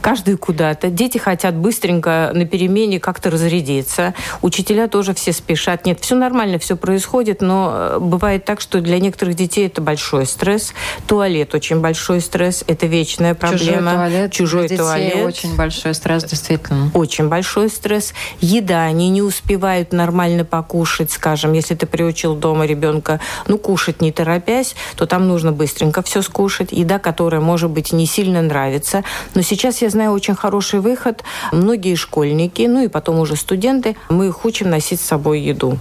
каждый 0.00 0.36
куда-то. 0.36 0.88
Дети 0.88 1.18
хотят 1.18 1.54
быстренько 1.54 2.30
на 2.34 2.46
перемене 2.46 2.98
как-то 2.98 3.30
разрядиться. 3.30 4.14
Учителя 4.42 4.88
тоже 4.88 5.14
все 5.14 5.32
спешат. 5.32 5.84
Нет, 5.84 6.00
все 6.00 6.14
нормально, 6.14 6.58
все 6.58 6.76
происходит, 6.76 7.40
но 7.42 7.70
э, 7.72 7.98
бывает 8.00 8.44
так, 8.44 8.60
что 8.60 8.80
для 8.80 8.98
некоторых 8.98 9.34
детей 9.34 9.66
это 9.66 9.80
большой 9.80 10.26
стресс. 10.26 10.72
Туалет 11.06 11.54
очень 11.54 11.80
большой 11.80 12.20
стресс. 12.20 12.64
Это 12.66 12.86
вечная 12.86 13.34
проблема. 13.34 13.58
Чужой 13.60 13.94
туалет. 13.94 14.32
Чужой 14.32 14.68
для 14.68 14.76
туалет. 14.78 15.26
очень 15.26 15.56
большой 15.56 15.94
стресс, 15.94 16.24
действительно. 16.24 16.90
Очень 16.94 17.28
большой 17.28 17.68
стресс. 17.68 18.14
Еда. 18.40 18.84
Они 18.84 19.08
не 19.10 19.22
успевают 19.22 19.92
нормально 19.92 20.44
покушать, 20.44 21.10
скажем. 21.10 21.52
Если 21.52 21.74
ты 21.74 21.86
приучил 21.86 22.34
дома 22.34 22.66
ребенка, 22.66 23.20
ну, 23.46 23.58
кушать 23.58 24.00
не 24.00 24.12
торопясь, 24.12 24.74
то 24.96 25.06
там 25.06 25.28
нужно 25.28 25.52
быстренько 25.52 26.02
все 26.02 26.22
скушать. 26.22 26.72
Еда, 26.72 26.98
которая, 26.98 27.40
может 27.40 27.70
быть, 27.70 27.92
не 27.92 28.06
сильно 28.06 28.40
нравится, 28.42 29.04
но 29.34 29.42
сейчас 29.42 29.57
я 29.82 29.90
знаю 29.90 30.12
очень 30.12 30.34
хороший 30.34 30.80
выход. 30.80 31.24
Многие 31.52 31.94
школьники, 31.94 32.62
ну 32.62 32.84
и 32.84 32.88
потом 32.88 33.18
уже 33.18 33.36
студенты, 33.36 33.96
мы 34.08 34.28
их 34.28 34.44
учим 34.44 34.70
носить 34.70 35.00
с 35.00 35.04
собой 35.04 35.40
еду. 35.40 35.78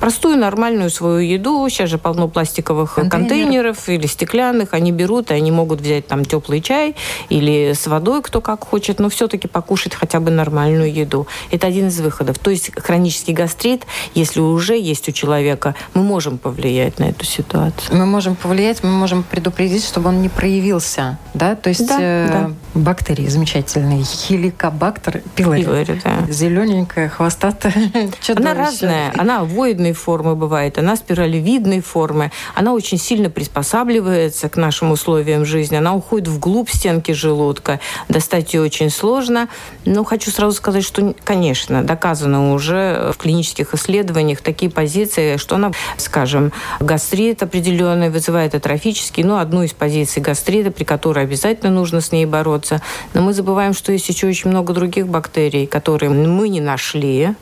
Простую 0.00 0.38
нормальную 0.38 0.90
свою 0.90 1.18
еду. 1.18 1.68
Сейчас 1.68 1.90
же 1.90 1.98
полно 1.98 2.28
пластиковых 2.28 2.94
контейнеров, 2.94 3.28
контейнеров 3.28 3.88
или 3.88 4.06
стеклянных. 4.06 4.74
Они 4.74 4.92
берут, 4.92 5.30
и 5.30 5.34
они 5.34 5.50
могут 5.50 5.80
взять 5.80 6.06
там 6.06 6.24
теплый 6.24 6.60
чай 6.60 6.96
или 7.28 7.72
с 7.72 7.86
водой, 7.86 8.22
кто 8.22 8.40
как 8.40 8.64
хочет, 8.64 8.98
но 8.98 9.08
все-таки 9.08 9.48
покушать 9.48 9.94
хотя 9.94 10.20
бы 10.20 10.30
нормальную 10.30 10.92
еду. 10.92 11.26
Это 11.50 11.66
один 11.66 11.88
из 11.88 12.00
выходов. 12.00 12.38
То 12.38 12.50
есть 12.50 12.70
хронический 12.76 13.32
гастрит, 13.32 13.86
если 14.14 14.40
уже 14.40 14.78
есть 14.78 15.08
у 15.08 15.12
человека, 15.12 15.74
мы 15.94 16.02
можем 16.02 16.38
повлиять 16.38 16.98
на 16.98 17.04
эту 17.04 17.24
ситуацию. 17.24 17.96
Мы 17.96 18.06
можем 18.06 18.36
повлиять, 18.36 18.82
мы 18.82 18.90
можем 18.90 19.22
предупредить, 19.22 19.84
чтобы 19.84 20.08
он 20.08 20.22
не 20.22 20.28
проявился. 20.28 21.18
Да? 21.34 21.54
То 21.54 21.68
есть 21.68 21.86
да, 21.86 21.98
э, 22.00 22.28
да. 22.30 22.50
бактерии 22.74 23.26
замечательные. 23.26 24.04
Хеликобактер 24.04 25.22
пилори. 25.34 25.62
пилори 25.62 26.00
да. 26.04 26.32
Зелененькая, 26.32 27.08
хвостатая. 27.08 27.74
Она 28.36 28.54
разная. 28.54 29.12
Она 29.16 29.44
воидной 29.84 29.92
формы 29.92 30.34
бывает, 30.34 30.78
она 30.78 30.96
спиралевидной 30.96 31.80
формы. 31.80 32.30
Она 32.54 32.72
очень 32.72 32.98
сильно 32.98 33.28
приспосабливается 33.28 34.48
к 34.48 34.56
нашим 34.56 34.92
условиям 34.92 35.44
жизни. 35.44 35.76
Она 35.76 35.94
уходит 35.94 36.28
вглубь 36.28 36.70
стенки 36.70 37.12
желудка. 37.12 37.80
Достать 38.08 38.54
ее 38.54 38.62
очень 38.62 38.90
сложно. 38.90 39.48
Но 39.84 40.04
хочу 40.04 40.30
сразу 40.30 40.56
сказать, 40.56 40.84
что, 40.84 41.14
конечно, 41.24 41.82
доказано 41.82 42.54
уже 42.54 43.12
в 43.12 43.18
клинических 43.18 43.74
исследованиях 43.74 44.40
такие 44.40 44.70
позиции, 44.70 45.36
что 45.36 45.56
она, 45.56 45.72
скажем, 45.98 46.52
гастрит 46.80 47.42
определенный 47.42 48.10
вызывает 48.10 48.54
атрофический, 48.54 49.24
ну, 49.24 49.36
одну 49.36 49.62
из 49.64 49.72
позиций 49.72 50.22
гастрита, 50.22 50.70
при 50.70 50.84
которой 50.84 51.24
обязательно 51.24 51.70
нужно 51.70 52.00
с 52.00 52.12
ней 52.12 52.26
бороться. 52.26 52.80
Но 53.12 53.22
мы 53.22 53.34
забываем, 53.34 53.74
что 53.74 53.92
есть 53.92 54.08
еще 54.08 54.28
очень 54.28 54.50
много 54.50 54.72
других 54.72 55.06
бактерий, 55.08 55.66
которые 55.66 56.10
мы 56.10 56.48
не 56.48 56.60
нашли, 56.60 57.34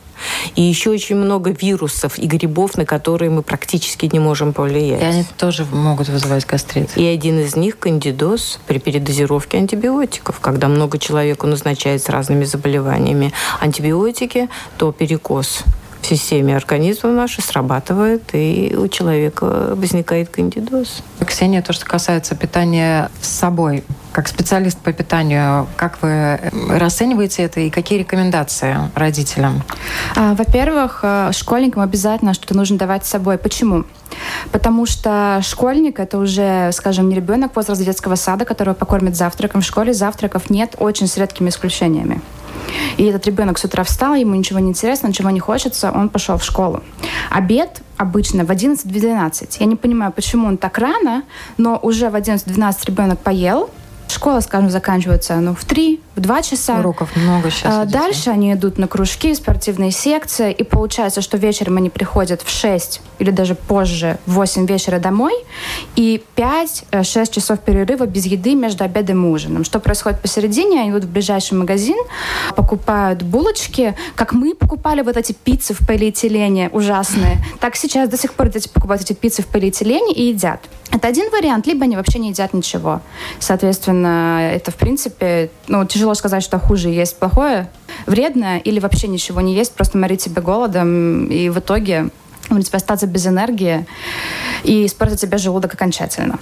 и 0.55 0.61
еще 0.61 0.91
очень 0.91 1.15
много 1.15 1.51
вирусов 1.51 2.17
и 2.17 2.27
грибов, 2.27 2.77
на 2.77 2.85
которые 2.85 3.29
мы 3.29 3.41
практически 3.41 4.09
не 4.11 4.19
можем 4.19 4.53
повлиять. 4.53 5.01
И 5.01 5.05
они 5.05 5.25
тоже 5.37 5.65
могут 5.65 6.09
вызывать 6.09 6.45
гастрит. 6.45 6.95
И 6.97 7.05
один 7.05 7.39
из 7.39 7.55
них– 7.55 7.77
кандидоз 7.79 8.59
при 8.67 8.79
передозировке 8.79 9.57
антибиотиков. 9.57 10.39
Когда 10.39 10.67
много 10.67 10.97
человеку 10.97 11.47
назначают 11.47 12.01
с 12.01 12.09
разными 12.09 12.45
заболеваниями 12.45 13.33
антибиотики, 13.59 14.49
то 14.77 14.91
перекос 14.91 15.63
в 16.03 16.05
системе 16.05 16.55
организма 16.55 17.11
нашей 17.11 17.41
срабатывает, 17.41 18.23
и 18.33 18.75
у 18.77 18.87
человека 18.89 19.73
возникает 19.75 20.29
кандидоз. 20.29 21.01
Ксения, 21.25 21.61
то, 21.61 21.71
что 21.71 21.85
касается 21.85 22.35
питания 22.35 23.09
с 23.21 23.27
собой, 23.27 23.83
как 24.11 24.27
специалист 24.27 24.77
по 24.77 24.91
питанию, 24.91 25.67
как 25.77 26.01
вы 26.01 26.39
расцениваете 26.69 27.43
это 27.43 27.61
и 27.61 27.69
какие 27.69 27.99
рекомендации 27.99 28.77
родителям? 28.95 29.63
А, 30.15 30.35
во-первых, 30.35 30.99
э, 31.03 31.31
школьникам 31.31 31.81
обязательно 31.81 32.33
что-то 32.33 32.55
нужно 32.55 32.77
давать 32.77 33.05
с 33.05 33.09
собой. 33.09 33.37
Почему? 33.37 33.85
Потому 34.51 34.85
что 34.85 35.39
школьник 35.41 35.99
это 35.99 36.19
уже, 36.19 36.71
скажем, 36.73 37.09
не 37.09 37.15
ребенок 37.15 37.55
возраста 37.55 37.83
детского 37.83 38.15
сада, 38.15 38.45
которого 38.45 38.73
покормят 38.73 39.15
завтраком. 39.15 39.61
В 39.61 39.65
школе 39.65 39.93
завтраков 39.93 40.49
нет 40.49 40.75
очень 40.77 41.07
с 41.07 41.17
редкими 41.17 41.49
исключениями. 41.49 42.21
И 42.97 43.03
этот 43.03 43.25
ребенок 43.25 43.57
с 43.57 43.65
утра 43.65 43.83
встал, 43.83 44.15
ему 44.15 44.35
ничего 44.35 44.59
не 44.59 44.69
интересно, 44.69 45.07
ничего 45.07 45.29
не 45.29 45.39
хочется, 45.39 45.91
он 45.91 46.09
пошел 46.09 46.37
в 46.37 46.43
школу. 46.43 46.81
Обед 47.29 47.81
обычно 47.97 48.45
в 48.45 48.51
11-12. 48.51 49.57
Я 49.59 49.65
не 49.65 49.75
понимаю, 49.75 50.11
почему 50.11 50.47
он 50.47 50.57
так 50.57 50.77
рано, 50.77 51.23
но 51.57 51.79
уже 51.81 52.09
в 52.09 52.15
11-12 52.15 52.77
ребенок 52.87 53.19
поел, 53.19 53.69
Школа, 54.13 54.41
скажем, 54.41 54.69
заканчивается 54.69 55.35
ну, 55.37 55.55
в 55.55 55.65
3, 55.65 55.99
в 56.15 56.19
2 56.19 56.41
часа. 56.43 56.79
Уроков 56.79 57.15
много 57.15 57.49
сейчас. 57.49 57.73
А, 57.73 57.85
дальше 57.85 58.29
они 58.29 58.53
идут 58.53 58.77
на 58.77 58.87
кружки, 58.87 59.33
спортивные 59.33 59.91
секции, 59.91 60.51
и 60.51 60.63
получается, 60.63 61.21
что 61.21 61.37
вечером 61.37 61.77
они 61.77 61.89
приходят 61.89 62.41
в 62.41 62.49
6 62.49 63.01
или 63.19 63.31
даже 63.31 63.55
позже, 63.55 64.17
в 64.25 64.33
8 64.33 64.67
вечера 64.67 64.99
домой, 64.99 65.33
и 65.95 66.23
5-6 66.35 66.83
э, 66.91 67.25
часов 67.31 67.59
перерыва 67.59 68.05
без 68.05 68.25
еды 68.25 68.53
между 68.53 68.83
обедом 68.83 69.25
и 69.25 69.29
ужином. 69.29 69.63
Что 69.63 69.79
происходит 69.79 70.21
посередине? 70.21 70.81
Они 70.81 70.91
идут 70.91 71.05
в 71.05 71.11
ближайший 71.11 71.55
магазин, 71.55 71.97
покупают 72.55 73.23
булочки, 73.23 73.95
как 74.15 74.33
мы 74.33 74.53
покупали 74.53 75.01
вот 75.01 75.17
эти 75.17 75.33
пиццы 75.33 75.73
в 75.73 75.79
полиэтилене 75.87 76.69
ужасные, 76.71 77.43
так 77.59 77.75
сейчас 77.75 78.09
до 78.09 78.17
сих 78.17 78.33
пор 78.33 78.49
дети 78.49 78.67
покупают 78.67 79.01
эти 79.01 79.13
пиццы 79.13 79.41
в 79.41 79.47
полиэтилене 79.47 80.13
и 80.13 80.27
едят. 80.27 80.59
Это 80.93 81.07
один 81.07 81.31
вариант, 81.31 81.65
либо 81.65 81.85
они 81.85 81.95
вообще 81.95 82.19
не 82.19 82.29
едят 82.29 82.53
ничего. 82.53 83.01
Соответственно, 83.39 84.02
это, 84.07 84.71
в 84.71 84.75
принципе, 84.75 85.49
ну, 85.67 85.85
тяжело 85.85 86.13
сказать, 86.13 86.43
что 86.43 86.59
хуже 86.59 86.89
есть 86.89 87.17
плохое, 87.17 87.69
вредное, 88.05 88.57
или 88.59 88.79
вообще 88.79 89.07
ничего 89.07 89.41
не 89.41 89.55
есть, 89.55 89.73
просто 89.73 89.97
морить 89.97 90.21
себя 90.21 90.41
голодом, 90.41 91.25
и 91.25 91.49
в 91.49 91.59
итоге 91.59 92.09
в 92.43 92.47
принципе, 92.49 92.77
остаться 92.77 93.07
без 93.07 93.25
энергии 93.25 93.85
и 94.63 94.85
испортить 94.85 95.19
себе 95.19 95.37
желудок 95.37 95.73
окончательно. 95.73 96.39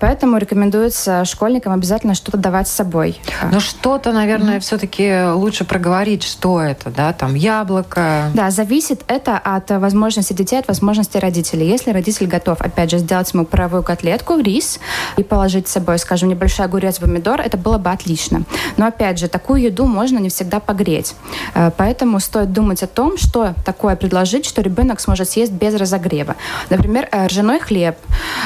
Поэтому 0.00 0.38
рекомендуется 0.38 1.24
школьникам 1.24 1.72
обязательно 1.72 2.14
что-то 2.14 2.38
давать 2.38 2.68
с 2.68 2.72
собой. 2.72 3.20
Но 3.50 3.60
что-то, 3.60 4.12
наверное, 4.12 4.56
mm-hmm. 4.56 4.60
все-таки 4.60 5.22
лучше 5.32 5.64
проговорить, 5.64 6.22
что 6.22 6.60
это, 6.60 6.90
да, 6.90 7.12
там 7.12 7.34
яблоко. 7.34 8.30
Да, 8.34 8.50
зависит 8.50 9.02
это 9.06 9.38
от 9.38 9.70
возможности 9.70 10.32
детей, 10.32 10.58
от 10.58 10.68
возможности 10.68 11.18
родителей. 11.18 11.68
Если 11.68 11.90
родитель 11.90 12.26
готов, 12.26 12.60
опять 12.60 12.90
же, 12.90 12.98
сделать 12.98 13.32
ему 13.32 13.44
паровую 13.44 13.82
котлетку, 13.82 14.38
рис 14.38 14.80
и 15.16 15.22
положить 15.22 15.68
с 15.68 15.72
собой, 15.72 15.98
скажем, 15.98 16.28
небольшой 16.28 16.66
огурец, 16.66 16.98
помидор, 16.98 17.40
это 17.40 17.56
было 17.56 17.78
бы 17.78 17.90
отлично. 17.90 18.42
Но, 18.76 18.86
опять 18.86 19.18
же, 19.18 19.28
такую 19.28 19.62
еду 19.62 19.86
можно 19.86 20.18
не 20.18 20.28
всегда 20.28 20.60
погреть. 20.60 21.14
Э, 21.54 21.70
поэтому 21.76 22.20
стоит 22.20 22.52
думать 22.52 22.82
о 22.82 22.86
том, 22.86 23.16
что 23.16 23.54
такое 23.64 23.96
предложить, 23.96 24.44
что 24.46 24.62
ребенок 24.62 25.00
сможет 25.00 25.30
съесть 25.30 25.43
без 25.52 25.74
разогрева. 25.74 26.36
Например, 26.70 27.08
э, 27.10 27.26
ржаной 27.26 27.60
хлеб, 27.60 27.96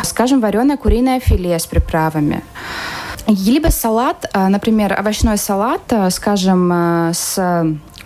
скажем, 0.02 0.40
вареное 0.40 0.76
куриное 0.76 1.20
филе 1.20 1.58
с 1.58 1.66
приправами. 1.66 2.42
Либо 3.26 3.68
салат, 3.68 4.30
э, 4.32 4.48
например, 4.48 4.92
овощной 4.98 5.38
салат, 5.38 5.82
э, 5.92 6.10
скажем, 6.10 6.72
с 7.12 7.38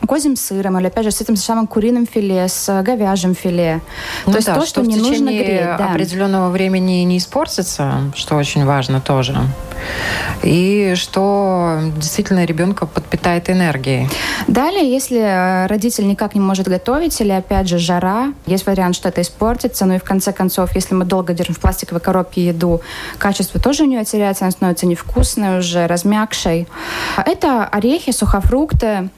козьим 0.07 0.37
сыром 0.37 0.79
или, 0.79 0.87
опять 0.87 1.05
же, 1.05 1.11
с 1.11 1.21
этим 1.21 1.37
самым 1.37 1.67
куриным 1.67 2.07
филе, 2.07 2.49
с 2.49 2.83
говяжьим 2.83 3.35
филе. 3.35 3.81
Ну 4.27 4.33
то 4.33 4.39
есть 4.39 4.49
да, 4.49 4.55
то, 4.55 4.67
что, 4.67 4.83
что 4.83 4.91
не 4.91 4.97
нужно 4.97 5.29
греть. 5.29 5.63
Да. 5.79 5.91
определенного 5.91 6.51
времени 6.51 7.03
не 7.05 7.19
испортится, 7.19 8.13
что 8.15 8.37
очень 8.37 8.65
важно 8.65 9.01
тоже. 9.01 9.37
И 10.43 10.95
что 10.97 11.79
действительно 11.97 12.45
ребенка 12.45 12.87
подпитает 12.87 13.51
энергией. 13.51 14.09
Далее, 14.47 14.91
если 14.91 15.19
э, 15.19 15.67
родитель 15.67 16.07
никак 16.07 16.35
не 16.35 16.41
может 16.41 16.69
готовить, 16.69 17.21
или 17.21 17.31
опять 17.31 17.69
же 17.69 17.79
жара, 17.79 18.33
есть 18.47 18.67
вариант, 18.67 18.97
что 18.97 19.09
это 19.09 19.23
испортится, 19.23 19.87
ну 19.87 19.95
и 19.95 19.99
в 19.99 20.05
конце 20.05 20.33
концов, 20.33 20.75
если 20.75 20.95
мы 20.95 21.05
долго 21.05 21.33
держим 21.35 21.55
в 21.55 21.61
пластиковой 21.61 22.01
коробке 22.01 22.47
еду, 22.47 22.81
качество 23.19 23.61
тоже 23.61 23.85
у 23.85 23.87
нее 23.87 24.05
теряется, 24.05 24.45
она 24.45 24.53
становится 24.53 24.87
невкусной 24.87 25.59
уже, 25.59 25.87
размягшей. 25.87 26.69
Это 27.25 27.65
орехи, 27.65 28.13
сухофрукты, 28.13 29.11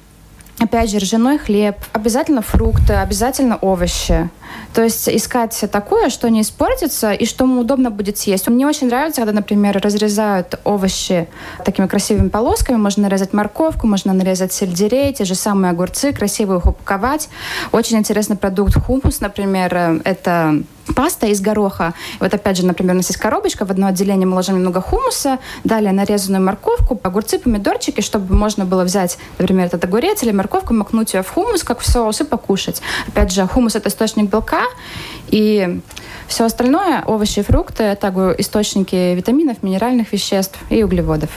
Опять 0.59 0.91
же, 0.91 0.99
ржаной 0.99 1.39
хлеб, 1.39 1.77
обязательно 1.93 2.43
фрукты, 2.43 2.95
обязательно 2.95 3.57
овощи. 3.57 4.29
То 4.75 4.83
есть 4.83 5.09
искать 5.09 5.65
такое, 5.71 6.09
что 6.11 6.29
не 6.29 6.41
испортится 6.41 7.13
и 7.13 7.27
что 7.27 7.45
ему 7.45 7.61
удобно 7.61 7.91
будет 7.91 8.19
съесть. 8.19 8.49
Мне 8.49 8.67
очень 8.67 8.89
нравится, 8.89 9.21
когда, 9.21 9.33
например, 9.33 9.81
разрезают 9.81 10.59
овощи 10.65 11.29
такими 11.65 11.87
красивыми 11.87 12.29
полосками. 12.29 12.77
Можно 12.77 13.05
нарезать 13.05 13.33
морковку, 13.33 13.87
можно 13.87 14.13
нарезать 14.13 14.53
сельдерей, 14.53 15.13
те 15.13 15.25
же 15.25 15.35
самые 15.35 15.71
огурцы, 15.71 16.13
красиво 16.13 16.59
их 16.59 16.67
упаковать. 16.67 17.29
Очень 17.73 17.99
интересный 17.99 18.37
продукт 18.37 18.75
хумус, 18.75 19.21
например, 19.21 20.01
это 20.05 20.63
паста 20.95 21.27
из 21.27 21.41
гороха. 21.41 21.95
Вот 22.21 22.35
опять 22.35 22.59
же, 22.59 22.67
например, 22.67 22.95
у 22.95 22.99
нас 22.99 23.09
есть 23.09 23.19
коробочка, 23.19 23.65
в 23.65 23.71
одно 23.71 23.87
отделение 23.87 24.27
мы 24.27 24.35
ложим 24.35 24.57
немного 24.57 24.81
хумуса, 24.83 25.39
далее 25.65 25.93
нарезанную 25.93 26.45
морковку, 26.45 27.01
огурцы, 27.03 27.39
помидорчики, 27.39 28.03
чтобы 28.03 28.35
можно 28.35 28.67
было 28.67 28.85
взять, 28.85 29.19
например, 29.39 29.67
этот 29.67 29.85
огурец 29.85 30.23
или 30.23 30.31
морковку, 30.33 30.75
макнуть 30.75 31.15
ее 31.15 31.23
в 31.23 31.31
хумус, 31.31 31.63
как 31.63 31.81
в 31.81 31.91
соус, 31.91 32.21
и 32.21 32.25
покушать. 32.25 32.83
Опять 33.09 33.33
же, 33.33 33.47
хумус– 33.47 33.75
это 33.77 33.89
источник 33.89 34.29
белка, 34.29 34.44
и 35.29 35.81
все 36.27 36.45
остальное, 36.45 37.03
овощи 37.03 37.41
и 37.41 37.43
фрукты, 37.43 37.85
это 37.85 38.09
источники 38.39 39.15
витаминов, 39.15 39.63
минеральных 39.63 40.13
веществ 40.13 40.59
и 40.71 40.83
углеводов. 40.83 41.31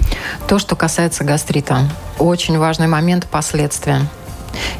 То, 0.48 0.60
что 0.60 0.76
касается 0.76 1.24
гастрита. 1.24 1.80
Очень 2.20 2.58
важный 2.58 2.88
момент– 2.88 3.28
последствия. 3.32 4.02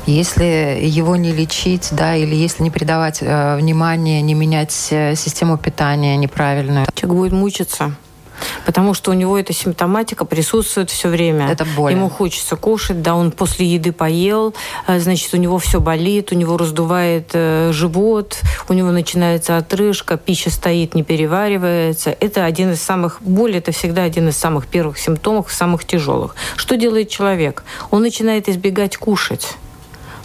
Если 0.06 0.80
его 0.82 1.16
не 1.16 1.34
лечить, 1.34 1.90
да, 1.92 2.16
или 2.16 2.34
если 2.34 2.64
не 2.64 2.72
придавать 2.72 3.20
э, 3.22 3.58
внимания, 3.58 4.22
не 4.22 4.34
менять 4.34 4.88
э, 4.90 5.16
систему 5.16 5.58
питания 5.58 6.18
неправильную. 6.18 6.88
Человек 6.96 7.18
будет 7.18 7.32
мучиться. 7.34 7.96
Потому 8.66 8.94
что 8.94 9.12
у 9.12 9.14
него 9.14 9.38
эта 9.38 9.54
симптоматика 9.54 10.26
присутствует 10.26 10.90
все 10.90 11.10
время. 11.10 11.50
Это 11.50 11.66
боль. 11.66 11.92
Ему 11.92 12.10
хочется 12.10 12.56
кушать, 12.56 13.02
да, 13.02 13.16
он 13.16 13.32
после 13.32 13.66
еды 13.66 13.92
поел, 13.92 14.54
э, 14.88 15.00
значит, 15.00 15.34
у 15.34 15.38
него 15.38 15.58
все 15.58 15.80
болит, 15.80 16.32
у 16.32 16.36
него 16.36 16.58
раздувает 16.58 17.32
э, 17.34 17.72
живот, 17.74 18.40
у 18.70 18.74
него 18.74 18.92
начинается 18.92 19.58
отрыжка, 19.58 20.18
пища 20.18 20.50
стоит, 20.50 20.96
не 20.96 21.04
переваривается. 21.04 22.16
Это 22.20 22.46
один 22.46 22.72
из 22.72 22.82
самых... 22.82 23.22
Боль– 23.22 23.56
это 23.58 23.72
всегда 23.72 24.04
один 24.04 24.30
из 24.30 24.38
самых 24.38 24.68
первых 24.68 24.98
симптомов, 24.98 25.52
самых 25.52 25.86
тяжелых. 25.86 26.36
Что 26.56 26.78
делает 26.78 27.10
человек? 27.10 27.64
Он 27.92 28.02
начинает 28.02 28.50
избегать 28.50 28.98
кушать. 28.98 29.56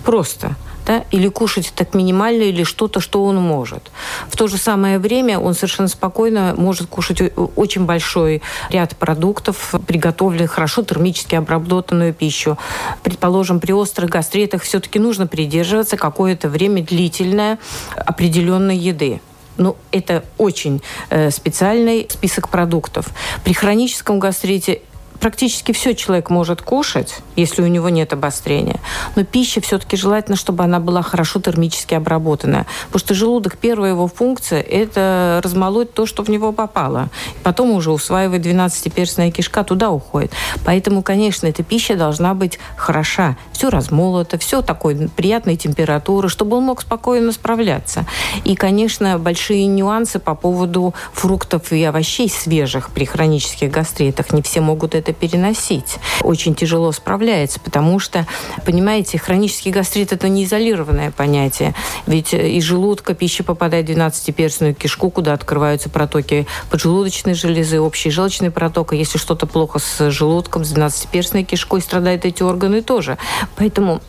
Просто 0.04 0.56
да, 0.86 1.04
или 1.10 1.28
кушать 1.28 1.72
так 1.74 1.94
минимально, 1.94 2.42
или 2.42 2.64
что-то, 2.64 3.00
что 3.00 3.24
он 3.24 3.36
может. 3.36 3.90
В 4.28 4.36
то 4.36 4.48
же 4.48 4.56
самое 4.56 4.98
время 4.98 5.38
он 5.38 5.54
совершенно 5.54 5.88
спокойно 5.88 6.54
может 6.56 6.88
кушать 6.88 7.32
очень 7.56 7.84
большой 7.84 8.42
ряд 8.70 8.96
продуктов, 8.96 9.74
приготовленных 9.86 10.50
хорошо 10.50 10.82
термически 10.82 11.34
обработанную 11.34 12.14
пищу. 12.14 12.58
Предположим, 13.02 13.60
при 13.60 13.72
острых 13.72 14.10
гастритах 14.10 14.62
все-таки 14.62 14.98
нужно 14.98 15.26
придерживаться 15.26 15.96
какое-то 15.96 16.48
время 16.48 16.82
длительное 16.82 17.58
определенной 17.96 18.76
еды. 18.76 19.20
Ну, 19.58 19.76
это 19.90 20.24
очень 20.38 20.82
э, 21.10 21.30
специальный 21.30 22.06
список 22.08 22.48
продуктов. 22.48 23.08
При 23.44 23.52
хроническом 23.52 24.18
гастрите 24.18 24.80
практически 25.22 25.70
все 25.70 25.94
человек 25.94 26.30
может 26.30 26.62
кушать, 26.62 27.20
если 27.36 27.62
у 27.62 27.68
него 27.68 27.88
нет 27.88 28.12
обострения. 28.12 28.80
Но 29.14 29.24
пища 29.24 29.60
все-таки 29.60 29.96
желательно, 29.96 30.36
чтобы 30.36 30.64
она 30.64 30.80
была 30.80 31.00
хорошо 31.02 31.40
термически 31.40 31.94
обработанная. 31.94 32.66
Потому 32.86 32.98
что 32.98 33.14
желудок, 33.14 33.56
первая 33.56 33.92
его 33.92 34.08
функция– 34.08 34.60
это 34.60 35.40
размолоть 35.44 35.94
то, 35.94 36.06
что 36.06 36.24
в 36.24 36.28
него 36.28 36.50
попало. 36.50 37.08
Потом 37.44 37.70
уже 37.70 37.92
усваивает 37.92 38.44
12-перстная 38.44 39.30
кишка, 39.30 39.62
туда 39.62 39.90
уходит. 39.90 40.32
Поэтому, 40.64 41.04
конечно, 41.04 41.46
эта 41.46 41.62
пища 41.62 41.94
должна 41.94 42.34
быть 42.34 42.58
хороша. 42.76 43.36
Все 43.52 43.70
размолото, 43.70 44.38
все 44.38 44.60
такой 44.60 45.08
приятной 45.08 45.56
температуры, 45.56 46.28
чтобы 46.28 46.56
он 46.56 46.64
мог 46.64 46.80
спокойно 46.80 47.30
справляться. 47.30 48.06
И, 48.42 48.56
конечно, 48.56 49.20
большие 49.20 49.66
нюансы 49.66 50.18
по 50.18 50.34
поводу 50.34 50.94
фруктов 51.12 51.70
и 51.70 51.84
овощей 51.84 52.28
свежих 52.28 52.90
при 52.90 53.04
хронических 53.04 53.70
гастритах. 53.70 54.32
Не 54.32 54.42
все 54.42 54.60
могут 54.60 54.96
это 54.96 55.11
это 55.12 55.20
переносить. 55.20 55.98
Очень 56.22 56.54
тяжело 56.54 56.90
справляется, 56.92 57.60
потому 57.60 57.98
что, 57.98 58.26
понимаете, 58.64 59.18
хронический 59.18 59.70
гастрит– 59.70 60.12
это 60.12 60.28
не 60.28 60.44
изолированное 60.44 61.10
понятие. 61.10 61.74
Ведь 62.06 62.34
из 62.34 62.64
желудка 62.64 63.14
пища 63.14 63.44
попадает 63.44 63.88
в 63.88 63.92
12-перстную 63.92 64.74
кишку, 64.74 65.10
куда 65.10 65.34
открываются 65.34 65.88
протоки 65.88 66.46
поджелудочной 66.70 67.34
железы, 67.34 67.80
общий 67.80 68.10
желчный 68.10 68.50
проток. 68.50 68.92
И 68.92 68.96
если 68.96 69.18
что-то 69.18 69.46
плохо 69.46 69.78
с 69.78 70.10
желудком, 70.10 70.64
с 70.64 70.72
12-перстной 70.72 71.44
кишкой, 71.44 71.80
страдают 71.80 72.24
эти 72.24 72.42
органы 72.42 72.82
тоже. 72.82 73.18
Поэтому 73.56 74.00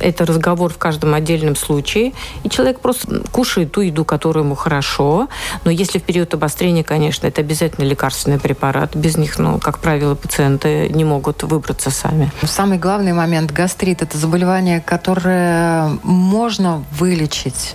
это 0.00 0.24
разговор 0.26 0.72
в 0.72 0.78
каждом 0.78 1.14
отдельном 1.14 1.56
случае, 1.56 2.12
и 2.42 2.48
человек 2.48 2.80
просто 2.80 3.22
кушает 3.30 3.72
ту 3.72 3.80
еду, 3.80 4.04
которую 4.04 4.44
ему 4.44 4.54
хорошо. 4.54 5.28
Но 5.64 5.70
если 5.70 5.98
в 5.98 6.02
период 6.02 6.34
обострения, 6.34 6.84
конечно, 6.84 7.26
это 7.26 7.40
обязательно 7.40 7.84
лекарственный 7.84 8.38
препарат. 8.38 8.96
Без 8.96 9.16
них, 9.16 9.38
ну, 9.38 9.58
как 9.58 9.78
правило, 9.78 10.14
пациенты 10.14 10.88
не 10.88 11.04
могут 11.04 11.42
выбраться 11.42 11.90
сами. 11.90 12.30
Самый 12.42 12.78
главный 12.78 13.12
момент 13.12 13.52
гастрит– 13.52 14.02
это 14.02 14.18
заболевание, 14.18 14.80
которое 14.80 15.98
можно 16.02 16.84
вылечить 16.92 17.74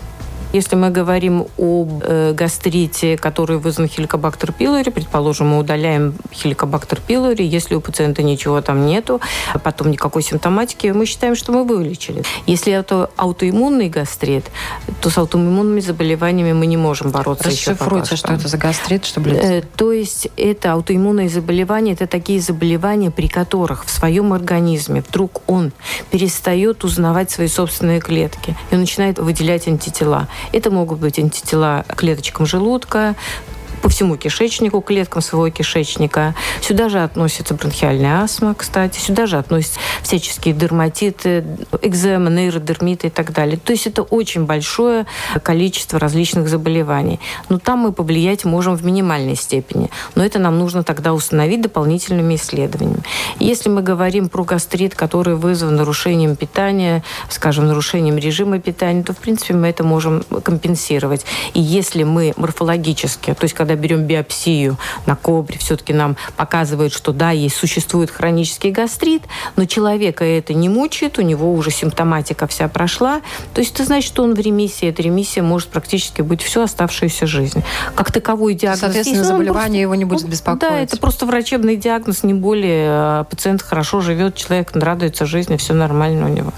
если 0.54 0.76
мы 0.76 0.89
говорим 0.89 1.48
о 1.58 1.88
э, 2.02 2.34
гастрите, 2.34 3.18
который 3.18 3.58
вызван 3.58 3.88
хеликобактер 3.88 4.52
пилори, 4.52 4.89
предположим, 4.89 5.50
мы 5.50 5.60
удаляем 5.60 6.14
хеликобактер 6.32 7.02
пилори, 7.06 7.43
если 7.43 7.76
у 7.76 7.82
пациента 7.82 8.24
ничего 8.24 8.62
там 8.62 8.86
нету, 8.86 9.22
а 9.54 9.60
потом 9.60 9.91
никакой 9.91 10.24
симптоматики, 10.24 10.88
мы 10.88 11.06
считаем, 11.06 11.36
что 11.36 11.52
мы 11.52 11.64
вылечили. 11.64 12.24
Если 12.45 12.74
это 12.74 13.10
аутоиммунный 13.18 13.89
гастрит, 13.89 14.45
то 15.02 15.10
с 15.10 15.18
аутоиммунными 15.18 15.80
заболеваниями 15.80 16.54
мы 16.54 16.66
не 16.66 16.78
можем 16.78 17.12
бороться 17.12 17.50
Расшифруйте, 17.50 18.16
что. 18.16 18.18
что 18.18 18.34
это 18.34 18.48
за 18.48 18.58
гастрит, 18.58 19.06
чтобы 19.06 19.30
люди... 19.30 19.41
э, 19.41 19.62
То 19.76 19.91
есть 19.91 20.30
это 20.38 20.74
аутоиммунные 20.74 21.30
заболевания, 21.30 21.93
это 21.93 22.08
такие 22.08 22.39
заболевания, 22.39 23.12
при 23.12 23.28
которых 23.28 23.86
в 23.86 23.89
своем 23.89 24.34
организме 24.34 25.04
вдруг 25.08 25.41
он 25.48 25.72
перестает 26.12 26.84
узнавать 26.84 27.32
свои 27.32 27.48
собственные 27.48 28.00
клетки 28.00 28.56
и 28.72 28.76
он 28.76 28.82
начинает 28.82 29.20
выделять 29.20 29.68
антитела. 29.68 30.28
Это 30.52 30.72
могут 30.72 31.00
быть 31.00 31.20
антитела 31.20 31.84
клеточкам 31.95 32.45
желудка, 32.45 33.16
по 33.82 33.89
всему 33.89 34.17
кишечнику, 34.17 34.82
клеткам 34.82 35.21
своего 35.21 35.49
кишечника. 35.49 36.36
Сюда 36.61 36.89
же 36.89 36.99
относится 36.99 37.53
бронхиальная 37.53 38.23
астма, 38.23 38.53
кстати. 38.55 38.99
Сюда 38.99 39.25
же 39.25 39.38
относятся 39.38 39.80
всяческие 40.03 40.53
дерматиты, 40.53 41.45
экзема, 41.82 42.30
нейродермиты 42.30 43.07
и 43.07 43.09
так 43.09 43.34
далее. 43.34 43.57
То 43.57 43.73
есть 43.73 43.88
это 43.88 44.01
очень 44.01 44.45
большое 44.45 45.05
количество 45.43 45.99
различных 45.99 46.47
заболеваний. 46.49 47.19
Но 47.49 47.59
там 47.59 47.80
мы 47.80 47.91
повлиять 47.91 48.45
можем 48.45 48.75
в 48.75 48.86
минимальной 48.86 49.36
степени. 49.36 49.89
Но 50.15 50.23
это 50.23 50.39
нам 50.39 50.57
нужно 50.57 50.84
тогда 50.84 51.13
установить 51.13 51.61
дополнительными 51.61 52.36
исследованиями. 52.36 53.03
Если 53.39 53.69
мы 53.69 53.82
говорим 53.82 54.30
про 54.30 54.43
гастрит, 54.43 54.95
который 54.95 55.36
вызван 55.36 55.75
нарушением 55.75 56.36
питания, 56.36 57.03
скажем, 57.30 57.67
нарушением 57.67 58.17
режима 58.17 58.59
питания, 58.59 59.03
то, 59.03 59.13
в 59.13 59.17
принципе, 59.17 59.53
мы 59.53 59.67
это 59.67 59.84
можем 59.84 60.23
компенсировать. 60.43 61.25
И 61.53 61.61
если 61.61 62.03
мы 62.03 62.34
морфологически, 62.38 63.34
то 63.34 63.43
есть 63.43 63.53
когда 63.53 63.66
берем 63.76 64.03
биопсию 64.03 64.78
на 65.05 65.15
кобре, 65.15 65.57
все-таки 65.57 65.93
нам 65.93 66.15
показывает, 66.36 66.93
что 66.93 67.11
да, 67.11 67.32
есть, 67.32 67.55
существует 67.55 68.11
хронический 68.11 68.72
гастрит, 68.72 69.24
но 69.55 69.65
человека 69.65 70.24
это 70.24 70.53
не 70.53 70.70
мучает, 70.70 71.20
у 71.20 71.22
него 71.22 71.53
уже 71.53 71.72
симптоматика 71.72 72.47
вся 72.47 72.68
прошла. 72.68 73.22
То 73.53 73.61
есть 73.61 73.74
это 73.76 73.86
значит, 73.86 74.07
что 74.07 74.24
он 74.24 74.34
в 74.34 74.39
ремиссии. 74.39 74.88
Эта 74.88 75.01
ремиссия 75.01 75.43
может 75.43 75.70
практически 75.70 76.22
быть 76.22 76.41
всю 76.41 76.61
оставшуюся 76.61 77.28
жизнь. 77.28 77.63
Как 77.95 78.11
таковой 78.11 78.53
диагноз 78.53 78.82
Соответственно, 78.82 79.20
есть, 79.20 79.30
заболевание 79.30 79.82
его 79.82 79.95
не 79.95 80.05
будет 80.05 80.28
беспокоить. 80.28 80.61
Да, 80.61 80.80
это 80.80 80.97
просто 80.97 81.26
врачебный 81.26 81.76
диагноз, 81.76 82.24
не 82.24 82.34
более. 82.34 82.89
А 82.89 83.24
пациент 83.24 83.61
хорошо 83.61 84.01
живет, 84.01 84.36
человек 84.36 84.72
радуется 84.74 85.26
жизни, 85.26 85.57
все 85.57 85.74
нормально 85.74 86.26
у 86.26 86.30
него. 86.30 86.53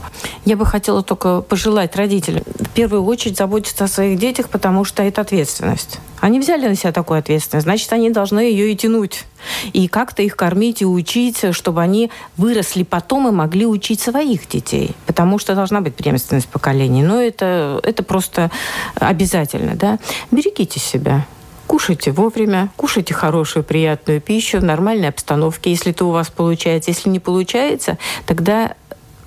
Я 0.45 0.55
бы 0.57 0.65
хотела 0.65 1.03
только 1.03 1.41
пожелать 1.41 1.95
родителям 1.95 2.43
в 2.45 2.69
первую 2.69 3.03
очередь 3.05 3.37
заботиться 3.37 3.85
о 3.85 3.87
своих 3.87 4.19
детях, 4.19 4.49
потому 4.49 4.85
что 4.85 5.03
это 5.03 5.21
ответственность. 5.21 5.99
Они 6.19 6.39
взяли 6.39 6.67
на 6.67 6.75
себя 6.75 6.91
такую 6.99 7.19
ответственность, 7.19 7.63
значит, 7.63 7.91
они 7.93 8.09
должны 8.09 8.41
ее 8.41 8.71
и 8.71 8.75
тянуть. 8.75 9.25
И 9.71 9.87
как-то 9.87 10.21
их 10.21 10.35
кормить 10.35 10.81
и 10.81 10.85
учить, 10.85 11.55
чтобы 11.55 11.81
они 11.81 12.11
выросли 12.35 12.83
потом 12.83 13.29
и 13.29 13.31
могли 13.31 13.65
учить 13.65 14.01
своих 14.01 14.49
детей. 14.49 14.91
Потому 15.05 15.39
что 15.39 15.55
должна 15.55 15.79
быть 15.79 15.95
преемственность 15.95 16.49
поколений. 16.49 17.01
Но 17.03 17.21
это, 17.21 17.79
это 17.83 18.03
просто 18.03 18.51
обязательно. 18.95 19.75
Да? 19.75 19.97
Берегите 20.29 20.79
себя. 20.79 21.25
Кушайте 21.67 22.11
вовремя, 22.11 22.69
кушайте 22.75 23.13
хорошую, 23.13 23.63
приятную 23.63 24.19
пищу 24.19 24.57
в 24.57 24.63
нормальной 24.63 25.07
обстановке, 25.07 25.69
если 25.69 25.91
это 25.91 26.03
у 26.03 26.11
вас 26.11 26.29
получается. 26.29 26.91
Если 26.91 27.09
не 27.09 27.19
получается, 27.19 27.97
тогда 28.25 28.73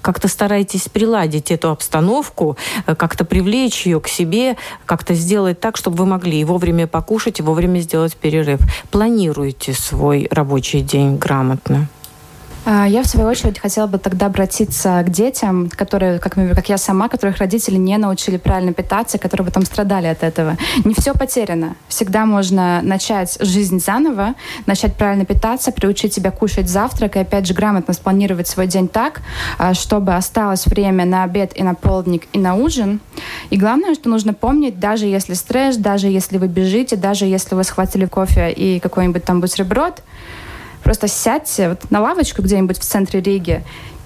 как-то 0.03 0.29
старайтесь 0.29 0.89
приладить 0.89 1.51
эту 1.51 1.71
обстановку, 1.71 2.57
э, 2.87 2.95
как-то 2.95 3.25
привлечь 3.25 3.87
ее 3.87 4.01
к 4.01 4.09
себе, 4.09 4.57
как-то 4.85 5.15
сделать 5.15 5.61
так, 5.61 5.77
чтобы 5.77 5.97
вы 5.97 6.07
могли 6.07 6.41
и 6.41 6.45
вовремя 6.45 6.87
покушать, 6.87 7.39
и 7.41 7.43
вовремя 7.43 7.81
сделать 7.81 8.17
перерыв. 8.17 8.61
Планируйте 8.91 9.73
свой 9.73 10.29
рабочий 10.31 10.81
день 10.81 11.17
грамотно. 11.17 11.89
А, 12.65 12.87
я, 12.87 13.03
в 13.03 13.07
свою 13.07 13.29
очередь, 13.29 13.59
хотела 13.59 13.89
бы 13.89 13.99
тогда 13.99 14.27
обратиться 14.27 15.03
к 15.05 15.11
детям, 15.11 15.69
которые, 15.69 16.21
как, 16.21 16.35
как 16.35 16.69
я 16.69 16.79
сама, 16.79 17.09
которых 17.09 17.39
родители 17.39 17.77
не 17.77 17.99
научили 17.99 18.37
правильно 18.37 18.73
питаться, 18.73 19.19
которые 19.19 19.47
потом 19.47 19.65
страдали 19.65 20.07
от 20.07 20.23
этого. 20.23 20.57
Не 20.85 20.95
все 20.95 21.13
потеряно. 21.13 21.75
Всегда 21.89 22.25
можно 22.25 22.81
начать 22.83 23.37
жизнь 23.41 23.81
заново, 23.81 24.35
начать 24.67 24.95
правильно 24.95 25.25
питаться, 25.25 25.73
приучить 25.73 26.15
себя 26.15 26.31
кушать 26.31 26.69
завтрак 26.69 27.17
и, 27.17 27.21
опять 27.21 27.47
же, 27.47 27.55
грамотно 27.55 27.95
спланировать 27.95 28.47
свой 28.47 28.69
день 28.69 28.87
так, 28.87 29.23
а, 29.59 29.75
чтобы 29.75 30.15
осталось 30.15 30.67
время 30.67 31.05
на 31.05 31.25
обед 31.25 31.53
и 31.57 31.65
на 31.65 31.75
полдник 31.75 32.29
и 32.33 32.39
на 32.39 32.55
ужин. 32.55 33.01
И 33.51 33.57
главное, 33.57 33.95
что 33.95 34.09
нужно 34.09 34.35
помнить, 34.35 34.79
даже 34.79 35.07
если 35.07 35.35
стресс, 35.35 35.77
даже 35.77 36.07
если 36.07 36.39
вы 36.39 36.47
бежите, 36.47 36.95
даже 36.95 37.25
если 37.25 37.57
вы 37.57 37.65
схватили 37.65 38.07
кофе 38.07 38.53
и 38.53 38.79
какой-нибудь 38.79 39.25
там 39.25 39.41
бутерброд, 39.41 40.03
Просто 40.83 41.09
сядьте 41.09 41.70
вот 41.70 41.91
на 41.91 42.01
лавочку 42.01 42.43
где-нибудь 42.43 42.78
в 42.78 42.83
центре 42.83 43.20
Риги, 43.20 43.62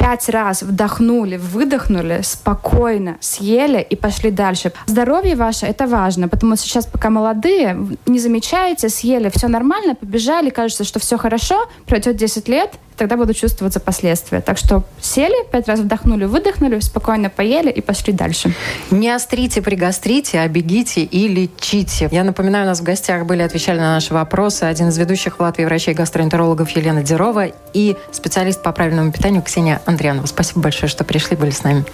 пять 0.06 0.28
раз 0.28 0.62
вдохнули, 0.62 1.36
выдохнули, 1.36 2.20
спокойно 2.22 3.16
съели 3.18 3.84
и 3.90 3.96
пошли 3.96 4.30
дальше. 4.30 4.72
Здоровье 4.86 5.34
ваше– 5.34 5.66
это 5.72 5.88
важно, 5.88 6.28
потому 6.28 6.54
что 6.54 6.64
сейчас, 6.64 6.86
пока 6.86 7.10
молодые, 7.10 7.76
не 8.06 8.20
замечаете, 8.20 8.88
съели, 8.88 9.32
все 9.34 9.48
нормально, 9.48 9.96
побежали, 9.96 10.50
кажется, 10.50 10.84
что 10.84 11.00
все 11.00 11.18
хорошо, 11.18 11.68
пройдет 11.86 12.14
10 12.14 12.46
лет– 12.46 12.70
тогда 12.96 13.16
будут 13.16 13.36
чувствоваться 13.36 13.80
последствия. 13.80 14.40
Так 14.40 14.58
что 14.58 14.82
сели, 15.00 15.34
пять 15.50 15.68
раз 15.68 15.80
вдохнули, 15.80 16.24
выдохнули, 16.24 16.80
спокойно 16.80 17.30
поели 17.30 17.70
и 17.70 17.80
пошли 17.80 18.12
дальше. 18.12 18.54
Не 18.90 19.10
острите 19.10 19.62
при 19.62 19.76
гастрите, 19.76 20.40
а 20.40 20.48
бегите 20.48 21.02
и 21.02 21.28
лечите. 21.28 22.08
Я 22.10 22.24
напоминаю, 22.24 22.64
у 22.64 22.68
нас 22.68 22.80
в 22.80 22.82
гостях 22.82 23.26
были, 23.26 23.42
отвечали 23.42 23.78
на 23.78 23.94
наши 23.94 24.14
вопросы 24.14 24.64
один 24.64 24.88
из 24.88 24.98
ведущих 24.98 25.38
в 25.38 25.40
Латвии 25.40 25.64
врачей-гастроэнтерологов 25.64 26.70
Елена 26.70 27.02
Дерова 27.02 27.46
и 27.72 27.96
специалист 28.12 28.62
по 28.62 28.72
правильному 28.72 29.12
питанию 29.12 29.42
Ксения 29.42 29.80
Андреанову. 29.96 30.26
Спасибо 30.26 30.60
большое, 30.60 30.90
что 30.90 31.04
пришли, 31.04 31.36
были 31.36 31.50
с 31.50 31.64
нами. 31.64 31.84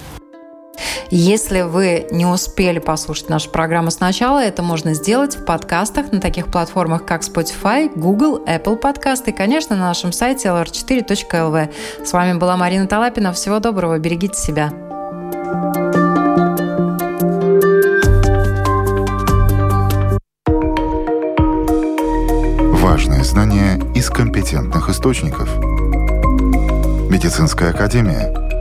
Если 1.09 1.61
вы 1.61 2.07
не 2.11 2.25
успели 2.25 2.79
послушать 2.79 3.29
нашу 3.29 3.49
программу 3.49 3.91
сначала, 3.91 4.43
это 4.43 4.61
можно 4.61 4.93
сделать 4.93 5.37
в 5.37 5.45
подкастах 5.45 6.11
на 6.11 6.19
таких 6.19 6.47
платформах, 6.47 7.05
как 7.05 7.21
Spotify, 7.21 7.91
Google, 7.95 8.43
Apple 8.45 8.81
Podcast 8.81 9.23
и, 9.27 9.31
конечно, 9.31 9.75
на 9.75 9.83
нашем 9.83 10.11
сайте 10.11 10.49
lr4.lv. 10.49 11.73
С 12.03 12.13
вами 12.13 12.37
была 12.37 12.57
Марина 12.57 12.87
Талапина. 12.87 13.31
Всего 13.31 13.59
доброго, 13.59 13.97
берегите 13.99 14.37
себя. 14.37 14.73
Важные 22.81 23.23
знания 23.23 23.79
из 23.95 24.09
компетентных 24.09 24.89
источников– 24.89 25.49
Медицинская 27.13 27.69
академия– 27.69 28.33